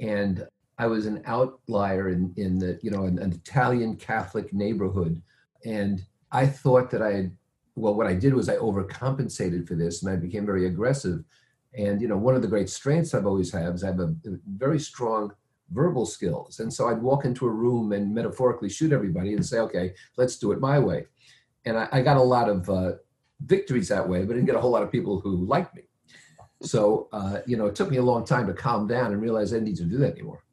and 0.00 0.46
I 0.78 0.86
was 0.86 1.06
an 1.06 1.22
outlier 1.26 2.08
in, 2.08 2.32
in 2.36 2.58
the, 2.58 2.80
you 2.82 2.90
know, 2.90 3.04
an, 3.04 3.18
an 3.18 3.32
Italian 3.32 3.96
Catholic 3.96 4.52
neighborhood. 4.52 5.20
And 5.64 6.04
I 6.32 6.46
thought 6.46 6.90
that 6.90 7.02
I 7.02 7.12
had, 7.12 7.36
well, 7.74 7.94
what 7.94 8.06
I 8.06 8.14
did 8.14 8.34
was 8.34 8.48
I 8.48 8.56
overcompensated 8.56 9.68
for 9.68 9.74
this 9.74 10.02
and 10.02 10.12
I 10.12 10.16
became 10.16 10.46
very 10.46 10.66
aggressive. 10.66 11.22
And, 11.76 12.00
you 12.00 12.08
know, 12.08 12.16
one 12.16 12.34
of 12.34 12.42
the 12.42 12.48
great 12.48 12.70
strengths 12.70 13.14
I've 13.14 13.26
always 13.26 13.52
had 13.52 13.74
is 13.74 13.84
I 13.84 13.88
have 13.88 14.00
a, 14.00 14.14
a 14.26 14.38
very 14.46 14.80
strong 14.80 15.32
verbal 15.70 16.06
skills. 16.06 16.60
And 16.60 16.72
so 16.72 16.88
I'd 16.88 17.00
walk 17.00 17.24
into 17.24 17.46
a 17.46 17.50
room 17.50 17.92
and 17.92 18.14
metaphorically 18.14 18.68
shoot 18.68 18.92
everybody 18.92 19.34
and 19.34 19.44
say, 19.44 19.58
okay, 19.58 19.94
let's 20.16 20.36
do 20.36 20.52
it 20.52 20.60
my 20.60 20.78
way. 20.78 21.06
And 21.64 21.78
I, 21.78 21.88
I 21.92 22.02
got 22.02 22.16
a 22.16 22.22
lot 22.22 22.48
of 22.48 22.68
uh, 22.68 22.92
victories 23.44 23.88
that 23.88 24.08
way, 24.08 24.24
but 24.24 24.32
I 24.32 24.36
didn't 24.36 24.46
get 24.46 24.56
a 24.56 24.60
whole 24.60 24.70
lot 24.70 24.82
of 24.82 24.90
people 24.90 25.20
who 25.20 25.46
liked 25.46 25.74
me. 25.76 25.82
So, 26.62 27.08
uh, 27.12 27.40
you 27.46 27.56
know, 27.56 27.66
it 27.66 27.74
took 27.74 27.90
me 27.90 27.96
a 27.96 28.02
long 28.02 28.24
time 28.24 28.46
to 28.46 28.52
calm 28.52 28.86
down 28.86 29.12
and 29.12 29.22
realize 29.22 29.52
I 29.52 29.56
didn't 29.56 29.68
need 29.68 29.76
to 29.76 29.84
do 29.84 29.98
that 29.98 30.12
anymore. 30.12 30.44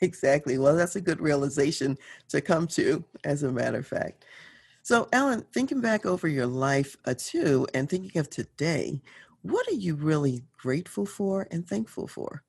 Exactly. 0.00 0.58
Well, 0.58 0.76
that's 0.76 0.96
a 0.96 1.00
good 1.00 1.20
realization 1.20 1.98
to 2.28 2.40
come 2.40 2.68
to, 2.68 3.02
as 3.24 3.42
a 3.42 3.50
matter 3.50 3.78
of 3.78 3.86
fact. 3.86 4.24
So, 4.82 5.08
Alan, 5.12 5.44
thinking 5.52 5.80
back 5.80 6.06
over 6.06 6.28
your 6.28 6.46
life 6.46 6.96
uh, 7.04 7.14
too, 7.16 7.66
and 7.74 7.90
thinking 7.90 8.18
of 8.20 8.30
today, 8.30 9.02
what 9.42 9.66
are 9.68 9.74
you 9.74 9.96
really 9.96 10.44
grateful 10.56 11.04
for 11.04 11.48
and 11.50 11.66
thankful 11.66 12.06
for? 12.06 12.42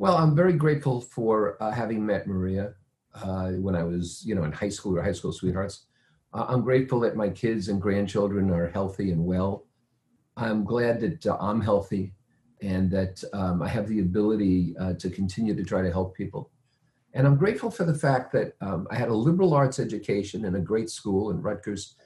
Well, 0.00 0.16
I'm 0.16 0.34
very 0.34 0.54
grateful 0.54 1.02
for 1.02 1.62
uh, 1.62 1.72
having 1.72 2.06
met 2.06 2.26
Maria 2.26 2.72
uh, 3.14 3.50
when 3.50 3.76
I 3.76 3.82
was, 3.82 4.24
you 4.24 4.34
know, 4.34 4.44
in 4.44 4.50
high 4.50 4.70
school 4.70 4.96
or 4.96 5.02
high 5.02 5.12
school 5.12 5.30
sweethearts. 5.30 5.88
Uh, 6.32 6.46
I'm 6.48 6.62
grateful 6.62 7.00
that 7.00 7.16
my 7.16 7.28
kids 7.28 7.68
and 7.68 7.82
grandchildren 7.82 8.48
are 8.48 8.70
healthy 8.70 9.10
and 9.10 9.22
well. 9.22 9.66
I'm 10.38 10.64
glad 10.64 11.00
that 11.02 11.26
uh, 11.26 11.36
I'm 11.38 11.60
healthy 11.60 12.14
and 12.62 12.90
that 12.90 13.22
um, 13.34 13.60
I 13.60 13.68
have 13.68 13.88
the 13.88 14.00
ability 14.00 14.74
uh, 14.80 14.94
to 14.94 15.10
continue 15.10 15.54
to 15.54 15.64
try 15.64 15.82
to 15.82 15.92
help 15.92 16.16
people. 16.16 16.50
And 17.12 17.26
I'm 17.26 17.36
grateful 17.36 17.70
for 17.70 17.84
the 17.84 17.92
fact 17.92 18.32
that 18.32 18.54
um, 18.62 18.88
I 18.90 18.94
had 18.94 19.10
a 19.10 19.14
liberal 19.14 19.52
arts 19.52 19.78
education 19.78 20.46
in 20.46 20.54
a 20.54 20.60
great 20.60 20.88
school 20.88 21.30
in 21.30 21.42
Rutgers. 21.42 21.96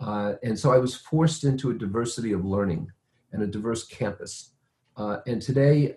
Uh, 0.00 0.32
and 0.42 0.58
so 0.58 0.72
I 0.72 0.78
was 0.78 0.96
forced 0.96 1.44
into 1.44 1.70
a 1.70 1.74
diversity 1.74 2.32
of 2.32 2.44
learning 2.44 2.90
and 3.30 3.44
a 3.44 3.46
diverse 3.46 3.86
campus. 3.86 4.54
And 4.96 5.40
today, 5.40 5.94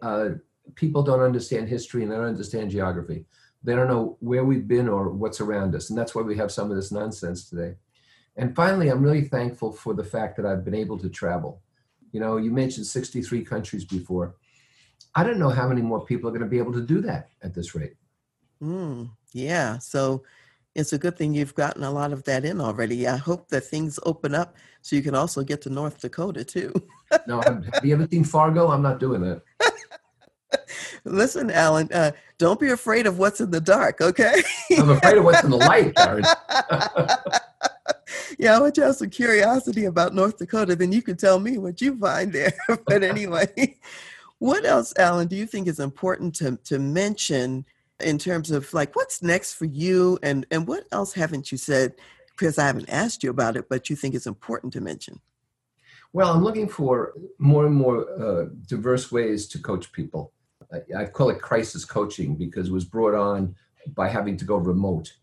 people 0.75 1.03
don't 1.03 1.21
understand 1.21 1.67
history 1.67 2.03
and 2.03 2.12
they 2.12 2.15
don't 2.15 2.25
understand 2.25 2.71
geography. 2.71 3.25
They 3.63 3.75
don't 3.75 3.88
know 3.88 4.17
where 4.19 4.45
we've 4.45 4.67
been 4.67 4.88
or 4.88 5.10
what's 5.10 5.41
around 5.41 5.75
us. 5.75 5.89
And 5.89 5.97
that's 5.97 6.15
why 6.15 6.21
we 6.21 6.38
have 6.38 6.51
some 6.51 6.69
of 6.69 6.77
this 6.77 6.91
nonsense 6.91 7.49
today. 7.49 7.75
And 8.36 8.56
finally, 8.56 8.89
I'm 8.89 9.01
really 9.01 9.23
thankful 9.23 9.71
for 9.71 9.93
the 9.93 10.03
fact 10.03 10.38
that 10.38 10.45
I've 10.45 10.63
been 10.63 10.75
able 10.75 10.99
to 10.99 11.10
travel. 11.10 11.62
You 12.12 12.19
know, 12.19 12.38
you 12.38 12.51
mentioned 12.51 12.86
63 12.86 13.43
countries 13.43 13.84
before. 13.84 14.36
I 15.15 15.23
don't 15.23 15.39
know 15.39 15.49
how 15.49 15.67
many 15.67 15.82
more 15.82 16.06
people 16.06 16.30
are 16.30 16.32
going 16.32 16.43
to 16.43 16.47
be 16.47 16.60
able 16.60 16.73
to 16.73 16.86
do 16.86 17.01
that 17.01 17.30
at 17.41 17.53
this 17.53 17.73
rate. 17.73 17.95
Mm, 18.62 19.10
yeah. 19.34 19.80
So 19.80 20.23
it's 20.75 20.93
a 20.93 20.97
good 20.99 21.17
thing 21.17 21.34
you've 21.34 21.56
gotten 21.56 21.84
a 21.84 21.91
lot 21.91 22.13
of 22.13 22.23
that 22.25 22.45
in 22.45 22.62
already. 22.62 23.08
I 23.08 23.17
hope 23.17 23.49
that 23.49 23.62
things 23.62 23.99
open 24.06 24.36
up 24.36 24.56
so 24.84 24.95
you 24.95 25.01
can 25.01 25.15
also 25.15 25.43
get 25.43 25.62
to 25.63 25.71
North 25.71 25.99
Dakota 25.99 26.43
too. 26.43 26.71
no, 27.27 27.41
have 27.41 27.84
you 27.84 27.95
ever 27.95 28.08
seen 28.10 28.23
Fargo? 28.23 28.69
I'm 28.69 28.84
not 28.84 28.99
doing 28.99 29.21
that. 29.21 29.41
Listen, 31.10 31.52
Alan, 31.52 31.89
uh, 31.93 32.12
don't 32.38 32.60
be 32.60 32.70
afraid 32.70 33.08
of 33.08 33.17
what's 33.17 33.41
in 33.41 33.52
the 33.52 33.62
dark, 33.62 34.02
okay? 34.02 34.43
I'm 34.78 34.89
afraid 34.89 35.17
of 35.17 35.24
what's 35.24 35.43
in 35.43 35.52
the 35.52 35.58
light, 35.58 35.93
yeah, 38.39 38.56
I 38.56 38.60
want 38.60 38.78
you 38.78 38.84
have 38.84 38.96
some 38.96 39.10
curiosity 39.10 39.86
about 39.86 40.13
North 40.13 40.38
Dakota, 40.38 40.76
then 40.76 40.91
you 40.91 41.02
can 41.02 41.17
tell 41.17 41.39
me 41.39 41.58
what 41.58 41.82
you 41.82 41.98
find 41.98 42.32
there. 42.32 42.54
but 42.86 43.04
anyway, 43.04 43.78
what 44.39 44.65
else, 44.65 44.93
Alan, 44.98 45.28
do 45.28 45.36
you 45.36 45.46
think 45.46 45.67
is 45.67 45.80
important 45.80 46.36
to, 46.36 46.58
to 46.65 46.80
mention 46.80 47.65
in 48.00 48.17
terms 48.17 48.52
of 48.52 48.72
like 48.74 48.96
what's 48.96 49.24
next 49.24 49.54
for 49.54 49.65
you 49.65 50.20
and, 50.22 50.46
and 50.52 50.67
what 50.67 50.84
else 50.91 51.13
haven't 51.13 51.52
you 51.52 51.58
said? 51.58 51.93
Because 52.32 52.58
I 52.58 52.67
haven't 52.67 52.89
asked 52.89 53.24
you 53.24 53.32
about 53.32 53.58
it, 53.58 53.67
but 53.70 53.89
you 53.89 53.96
think 53.96 54.13
it's 54.13 54.28
important 54.28 54.74
to 54.74 54.82
mention. 54.82 55.20
Well, 56.13 56.32
I'm 56.32 56.43
looking 56.43 56.67
for 56.67 57.13
more 57.38 57.65
and 57.65 57.76
more 57.76 58.08
uh, 58.20 58.46
diverse 58.67 59.12
ways 59.12 59.48
to 59.50 59.60
coach 59.60 59.91
people. 59.91 60.32
I, 60.97 61.06
call 61.06 61.30
it 61.30 61.41
crisis 61.41 61.86
coaching 61.86 62.36
because 62.36 62.67
it 62.67 62.73
was 62.73 62.86
brought 62.86 63.13
on 63.13 63.56
by 63.95 64.10
having 64.10 64.38
to 64.38 64.45
go 64.45 64.58
remote 64.58 65.13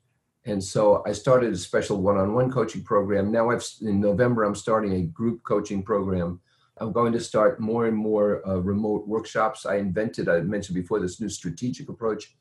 and 0.46 0.62
so 0.62 1.02
I 1.07 1.12
started 1.12 1.52
a 1.52 1.57
special 1.57 2.02
one-on-one 2.02 2.50
coaching 2.50 2.83
program. 2.83 3.33
Now 3.33 3.50
I've 3.50 3.64
in 3.80 4.00
November 4.00 4.44
I'm 4.44 4.54
starting 4.54 4.94
a 4.94 5.02
group 5.02 5.42
coaching 5.42 5.83
program. 5.83 6.40
I'm 6.78 6.92
going 6.92 7.12
to 7.12 7.20
start 7.20 7.61
more 7.61 7.87
and 7.87 7.96
more 7.96 8.46
uh, 8.46 8.57
remote 8.57 9.07
workshops. 9.07 9.64
I 9.64 9.76
invented, 9.76 10.28
I 10.28 10.40
mentioned 10.40 10.74
before, 10.74 11.00
this 11.00 11.20
new 11.20 11.28
strategic 11.28 11.88
approach. 11.88 12.37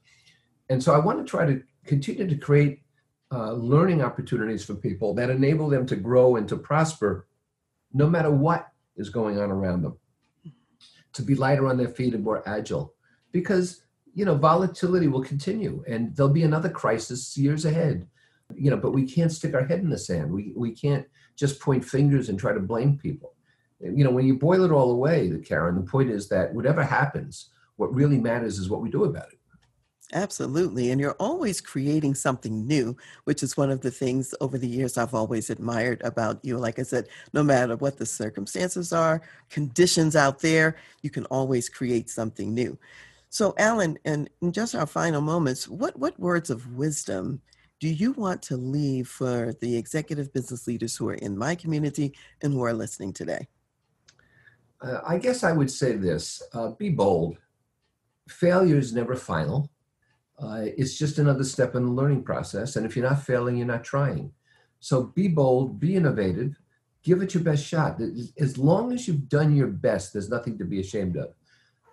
And 0.69 0.83
so 0.83 0.93
I 0.93 0.99
want 0.99 1.19
to 1.19 1.29
try 1.29 1.45
to 1.45 1.61
continue 1.85 2.27
to 2.27 2.35
create 2.35 2.81
uh, 3.31 3.53
learning 3.53 4.01
opportunities 4.01 4.65
for 4.65 4.73
people 4.73 5.13
that 5.15 5.29
enable 5.29 5.69
them 5.69 5.85
to 5.85 5.95
grow 5.95 6.35
and 6.35 6.49
to 6.49 6.57
prosper 6.57 7.27
no 7.93 8.09
matter 8.09 8.31
what 8.31 8.69
is 8.95 9.09
going 9.09 9.39
on 9.39 9.51
around 9.51 9.83
them, 9.83 9.97
to 11.13 11.21
be 11.21 11.35
lighter 11.35 11.67
on 11.67 11.77
their 11.77 11.87
feet 11.87 12.13
and 12.13 12.23
more 12.23 12.47
agile. 12.47 12.93
Because 13.31 13.81
you 14.15 14.25
know, 14.25 14.35
volatility 14.35 15.07
will 15.07 15.23
continue 15.23 15.83
and 15.87 16.15
there'll 16.15 16.31
be 16.31 16.43
another 16.43 16.69
crisis 16.69 17.35
years 17.35 17.65
ahead. 17.65 18.07
You 18.53 18.69
know, 18.69 18.77
but 18.77 18.91
we 18.91 19.07
can't 19.07 19.31
stick 19.31 19.55
our 19.55 19.65
head 19.65 19.79
in 19.79 19.89
the 19.89 19.97
sand. 19.97 20.31
We 20.31 20.53
we 20.55 20.71
can't 20.71 21.07
just 21.35 21.59
point 21.59 21.83
fingers 21.83 22.29
and 22.29 22.39
try 22.39 22.53
to 22.53 22.59
blame 22.59 22.97
people. 22.97 23.33
You 23.79 24.03
know, 24.03 24.11
when 24.11 24.25
you 24.25 24.37
boil 24.37 24.63
it 24.63 24.71
all 24.71 24.91
away, 24.91 25.29
the 25.29 25.39
Karen, 25.39 25.75
the 25.75 25.81
point 25.81 26.09
is 26.09 26.29
that 26.29 26.53
whatever 26.53 26.83
happens, 26.83 27.49
what 27.77 27.93
really 27.93 28.19
matters 28.19 28.59
is 28.59 28.69
what 28.69 28.81
we 28.81 28.89
do 28.89 29.05
about 29.05 29.27
it. 29.33 29.39
Absolutely. 30.13 30.91
And 30.91 31.01
you're 31.01 31.15
always 31.19 31.59
creating 31.59 32.13
something 32.13 32.67
new, 32.67 32.95
which 33.23 33.41
is 33.41 33.57
one 33.57 33.71
of 33.71 33.81
the 33.81 33.89
things 33.89 34.35
over 34.41 34.59
the 34.59 34.67
years 34.67 34.95
I've 34.97 35.15
always 35.15 35.49
admired 35.49 36.01
about 36.03 36.39
you. 36.43 36.57
Like 36.57 36.77
I 36.77 36.83
said, 36.83 37.07
no 37.33 37.41
matter 37.43 37.75
what 37.75 37.97
the 37.97 38.05
circumstances 38.05 38.93
are, 38.93 39.23
conditions 39.49 40.15
out 40.15 40.39
there, 40.39 40.77
you 41.01 41.09
can 41.09 41.25
always 41.25 41.67
create 41.67 42.11
something 42.11 42.53
new. 42.53 42.77
So, 43.29 43.55
Alan, 43.57 43.97
and 44.05 44.29
in 44.43 44.51
just 44.51 44.75
our 44.75 44.85
final 44.85 45.19
moments, 45.19 45.67
what, 45.67 45.97
what 45.97 46.19
words 46.19 46.51
of 46.51 46.75
wisdom 46.75 47.41
do 47.79 47.89
you 47.89 48.11
want 48.11 48.43
to 48.43 48.55
leave 48.55 49.07
for 49.07 49.53
the 49.59 49.75
executive 49.75 50.31
business 50.31 50.67
leaders 50.67 50.95
who 50.95 51.09
are 51.09 51.15
in 51.15 51.35
my 51.35 51.55
community 51.55 52.13
and 52.43 52.53
who 52.53 52.63
are 52.63 52.73
listening 52.73 53.11
today? 53.11 53.47
Uh, 54.79 54.99
I 55.03 55.17
guess 55.17 55.43
I 55.43 55.53
would 55.53 55.71
say 55.71 55.93
this 55.93 56.43
uh, 56.53 56.69
be 56.69 56.89
bold. 56.89 57.37
Failure 58.29 58.77
is 58.77 58.93
never 58.93 59.15
final. 59.15 59.69
Uh, 60.43 60.65
it's 60.77 60.97
just 60.97 61.19
another 61.19 61.43
step 61.43 61.73
in 61.73 61.85
the 61.85 61.91
learning 61.91 62.23
process. 62.23 62.75
And 62.75 62.85
if 62.85 62.95
you're 62.95 63.07
not 63.07 63.23
failing, 63.23 63.55
you're 63.55 63.65
not 63.65 63.83
trying. 63.83 64.31
So 64.81 65.03
be 65.03 65.29
bold, 65.29 65.79
be 65.79 65.95
innovative, 65.95 66.59
give 67.01 67.21
it 67.21 67.33
your 67.33 67.43
best 67.43 67.65
shot. 67.65 68.01
As 68.37 68.57
long 68.57 68.91
as 68.91 69.07
you've 69.07 69.29
done 69.29 69.55
your 69.55 69.67
best, 69.67 70.11
there's 70.11 70.29
nothing 70.29 70.57
to 70.57 70.65
be 70.65 70.81
ashamed 70.81 71.15
of. 71.15 71.33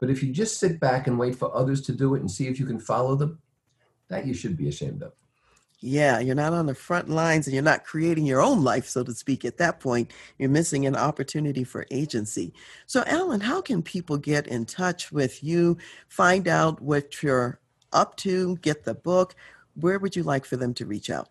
But 0.00 0.10
if 0.10 0.22
you 0.22 0.32
just 0.32 0.58
sit 0.58 0.80
back 0.80 1.06
and 1.06 1.18
wait 1.18 1.36
for 1.36 1.54
others 1.54 1.82
to 1.82 1.92
do 1.92 2.14
it 2.16 2.20
and 2.20 2.30
see 2.30 2.48
if 2.48 2.58
you 2.58 2.66
can 2.66 2.80
follow 2.80 3.14
them, 3.14 3.38
that 4.08 4.26
you 4.26 4.34
should 4.34 4.56
be 4.56 4.66
ashamed 4.66 5.02
of. 5.04 5.12
Yeah, 5.82 6.18
you're 6.18 6.34
not 6.34 6.52
on 6.52 6.66
the 6.66 6.74
front 6.74 7.08
lines 7.08 7.46
and 7.46 7.54
you're 7.54 7.62
not 7.62 7.84
creating 7.84 8.26
your 8.26 8.42
own 8.42 8.64
life, 8.64 8.86
so 8.86 9.02
to 9.02 9.14
speak. 9.14 9.44
At 9.46 9.56
that 9.58 9.80
point, 9.80 10.10
you're 10.38 10.50
missing 10.50 10.84
an 10.84 10.96
opportunity 10.96 11.64
for 11.64 11.86
agency. 11.90 12.52
So, 12.86 13.02
Alan, 13.06 13.40
how 13.40 13.62
can 13.62 13.82
people 13.82 14.18
get 14.18 14.46
in 14.46 14.66
touch 14.66 15.10
with 15.10 15.42
you, 15.42 15.78
find 16.08 16.48
out 16.48 16.82
what 16.82 17.22
you're 17.22 17.59
up 17.92 18.16
to, 18.16 18.56
get 18.58 18.84
the 18.84 18.94
book? 18.94 19.34
Where 19.74 19.98
would 19.98 20.16
you 20.16 20.22
like 20.22 20.44
for 20.44 20.56
them 20.56 20.74
to 20.74 20.86
reach 20.86 21.10
out? 21.10 21.28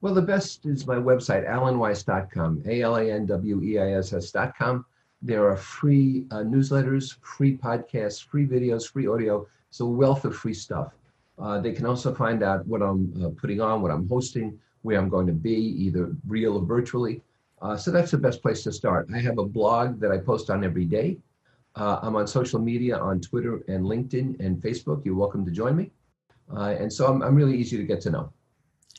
Well, 0.00 0.14
the 0.14 0.22
best 0.22 0.64
is 0.64 0.86
my 0.86 0.96
website, 0.96 1.48
alanweiss.com, 1.48 2.62
A 2.66 2.82
L 2.82 2.96
A 2.96 3.10
N 3.10 3.26
W 3.26 3.62
E 3.62 3.78
I 3.78 3.92
S 3.92 4.12
S.com. 4.12 4.84
There 5.22 5.48
are 5.48 5.56
free 5.56 6.26
uh, 6.30 6.36
newsletters, 6.36 7.16
free 7.22 7.56
podcasts, 7.56 8.24
free 8.24 8.46
videos, 8.46 8.88
free 8.88 9.08
audio. 9.08 9.46
It's 9.68 9.80
a 9.80 9.86
wealth 9.86 10.24
of 10.24 10.36
free 10.36 10.54
stuff. 10.54 10.92
Uh, 11.38 11.60
they 11.60 11.72
can 11.72 11.86
also 11.86 12.14
find 12.14 12.42
out 12.42 12.66
what 12.66 12.82
I'm 12.82 13.12
uh, 13.24 13.30
putting 13.40 13.60
on, 13.60 13.82
what 13.82 13.90
I'm 13.90 14.08
hosting, 14.08 14.58
where 14.82 14.98
I'm 14.98 15.08
going 15.08 15.26
to 15.26 15.32
be, 15.32 15.54
either 15.54 16.14
real 16.26 16.56
or 16.56 16.64
virtually. 16.64 17.22
Uh, 17.60 17.76
so 17.76 17.90
that's 17.90 18.12
the 18.12 18.18
best 18.18 18.40
place 18.40 18.62
to 18.62 18.72
start. 18.72 19.08
I 19.12 19.18
have 19.18 19.38
a 19.38 19.44
blog 19.44 19.98
that 20.00 20.12
I 20.12 20.18
post 20.18 20.50
on 20.50 20.64
every 20.64 20.84
day. 20.84 21.18
Uh, 21.78 22.00
I'm 22.02 22.16
on 22.16 22.26
social 22.26 22.58
media 22.58 22.98
on 22.98 23.20
Twitter 23.20 23.62
and 23.68 23.84
LinkedIn 23.84 24.40
and 24.40 24.60
Facebook. 24.60 25.04
You're 25.04 25.14
welcome 25.14 25.44
to 25.44 25.52
join 25.52 25.76
me. 25.76 25.92
Uh, 26.54 26.74
and 26.78 26.92
so 26.92 27.06
I'm, 27.06 27.22
I'm 27.22 27.36
really 27.36 27.56
easy 27.56 27.76
to 27.76 27.84
get 27.84 28.00
to 28.02 28.10
know. 28.10 28.32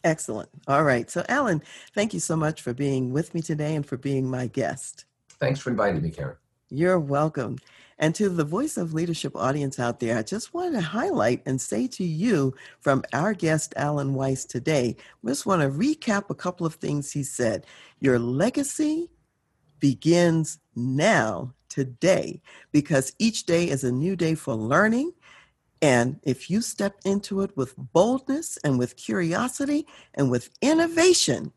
Excellent. 0.05 0.47
All 0.67 0.85
right. 0.85 1.09
So, 1.11 1.25
Alan, 1.27 1.61
thank 1.93 2.13
you 2.13 2.21
so 2.21 2.37
much 2.37 2.61
for 2.61 2.73
being 2.73 3.11
with 3.11 3.33
me 3.33 3.41
today 3.41 3.75
and 3.75 3.85
for 3.85 3.97
being 3.97 4.29
my 4.29 4.47
guest. 4.47 5.03
Thanks 5.39 5.59
for 5.59 5.71
inviting 5.71 6.01
me, 6.01 6.09
Karen. 6.09 6.37
You're 6.69 6.99
welcome. 6.99 7.57
And 7.97 8.15
to 8.15 8.29
the 8.29 8.45
Voice 8.45 8.77
of 8.77 8.93
Leadership 8.93 9.35
audience 9.35 9.77
out 9.77 9.99
there, 9.99 10.17
I 10.17 10.21
just 10.21 10.53
want 10.53 10.73
to 10.73 10.79
highlight 10.79 11.41
and 11.45 11.59
say 11.59 11.85
to 11.87 12.05
you 12.05 12.55
from 12.79 13.03
our 13.11 13.33
guest, 13.33 13.73
Alan 13.75 14.13
Weiss, 14.13 14.45
today, 14.45 14.95
we 15.21 15.31
just 15.31 15.45
want 15.45 15.61
to 15.61 15.67
recap 15.67 16.29
a 16.29 16.35
couple 16.35 16.65
of 16.65 16.75
things 16.75 17.11
he 17.11 17.23
said. 17.23 17.65
Your 17.99 18.19
legacy 18.19 19.09
begins 19.81 20.59
now, 20.77 21.53
today, 21.79 22.41
because 22.73 23.13
each 23.19 23.45
day 23.45 23.69
is 23.69 23.85
a 23.85 23.91
new 23.91 24.15
day 24.17 24.35
for 24.35 24.53
learning. 24.53 25.13
And 25.81 26.19
if 26.23 26.49
you 26.49 26.59
step 26.61 26.95
into 27.05 27.39
it 27.41 27.55
with 27.55 27.73
boldness 27.77 28.57
and 28.65 28.77
with 28.77 28.97
curiosity 28.97 29.87
and 30.13 30.29
with 30.29 30.49
innovation, 30.61 31.53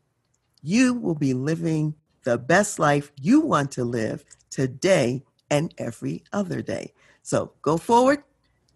you 0.61 0.93
will 0.93 1.19
be 1.27 1.33
living 1.33 1.95
the 2.23 2.37
best 2.37 2.79
life 2.79 3.11
you 3.19 3.41
want 3.41 3.71
to 3.71 3.83
live 3.83 4.23
today 4.49 5.23
and 5.49 5.73
every 5.77 6.23
other 6.31 6.61
day. 6.61 6.93
So 7.21 7.51
go 7.61 7.75
forward, 7.75 8.23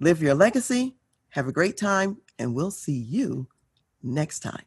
live 0.02 0.22
your 0.22 0.36
legacy, 0.36 0.98
have 1.30 1.48
a 1.48 1.54
great 1.54 1.78
time, 1.78 2.18
and 2.38 2.54
we'll 2.54 2.72
see 2.72 3.00
you 3.00 3.48
next 4.04 4.40
time. 4.42 4.66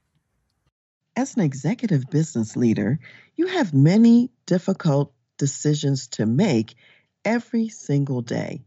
As 1.14 1.36
an 1.36 1.42
executive 1.42 2.08
business 2.08 2.56
leader, 2.56 2.98
you 3.36 3.48
have 3.48 3.74
many 3.74 4.30
difficult 4.46 5.12
decisions 5.40 6.06
to 6.06 6.26
make 6.26 6.74
every 7.24 7.68
single 7.70 8.20
day. 8.20 8.62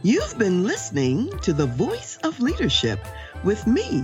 You've 0.03 0.37
been 0.39 0.63
listening 0.63 1.29
to 1.41 1.53
The 1.53 1.67
Voice 1.67 2.17
of 2.23 2.39
Leadership 2.39 2.99
with 3.43 3.67
me, 3.67 4.03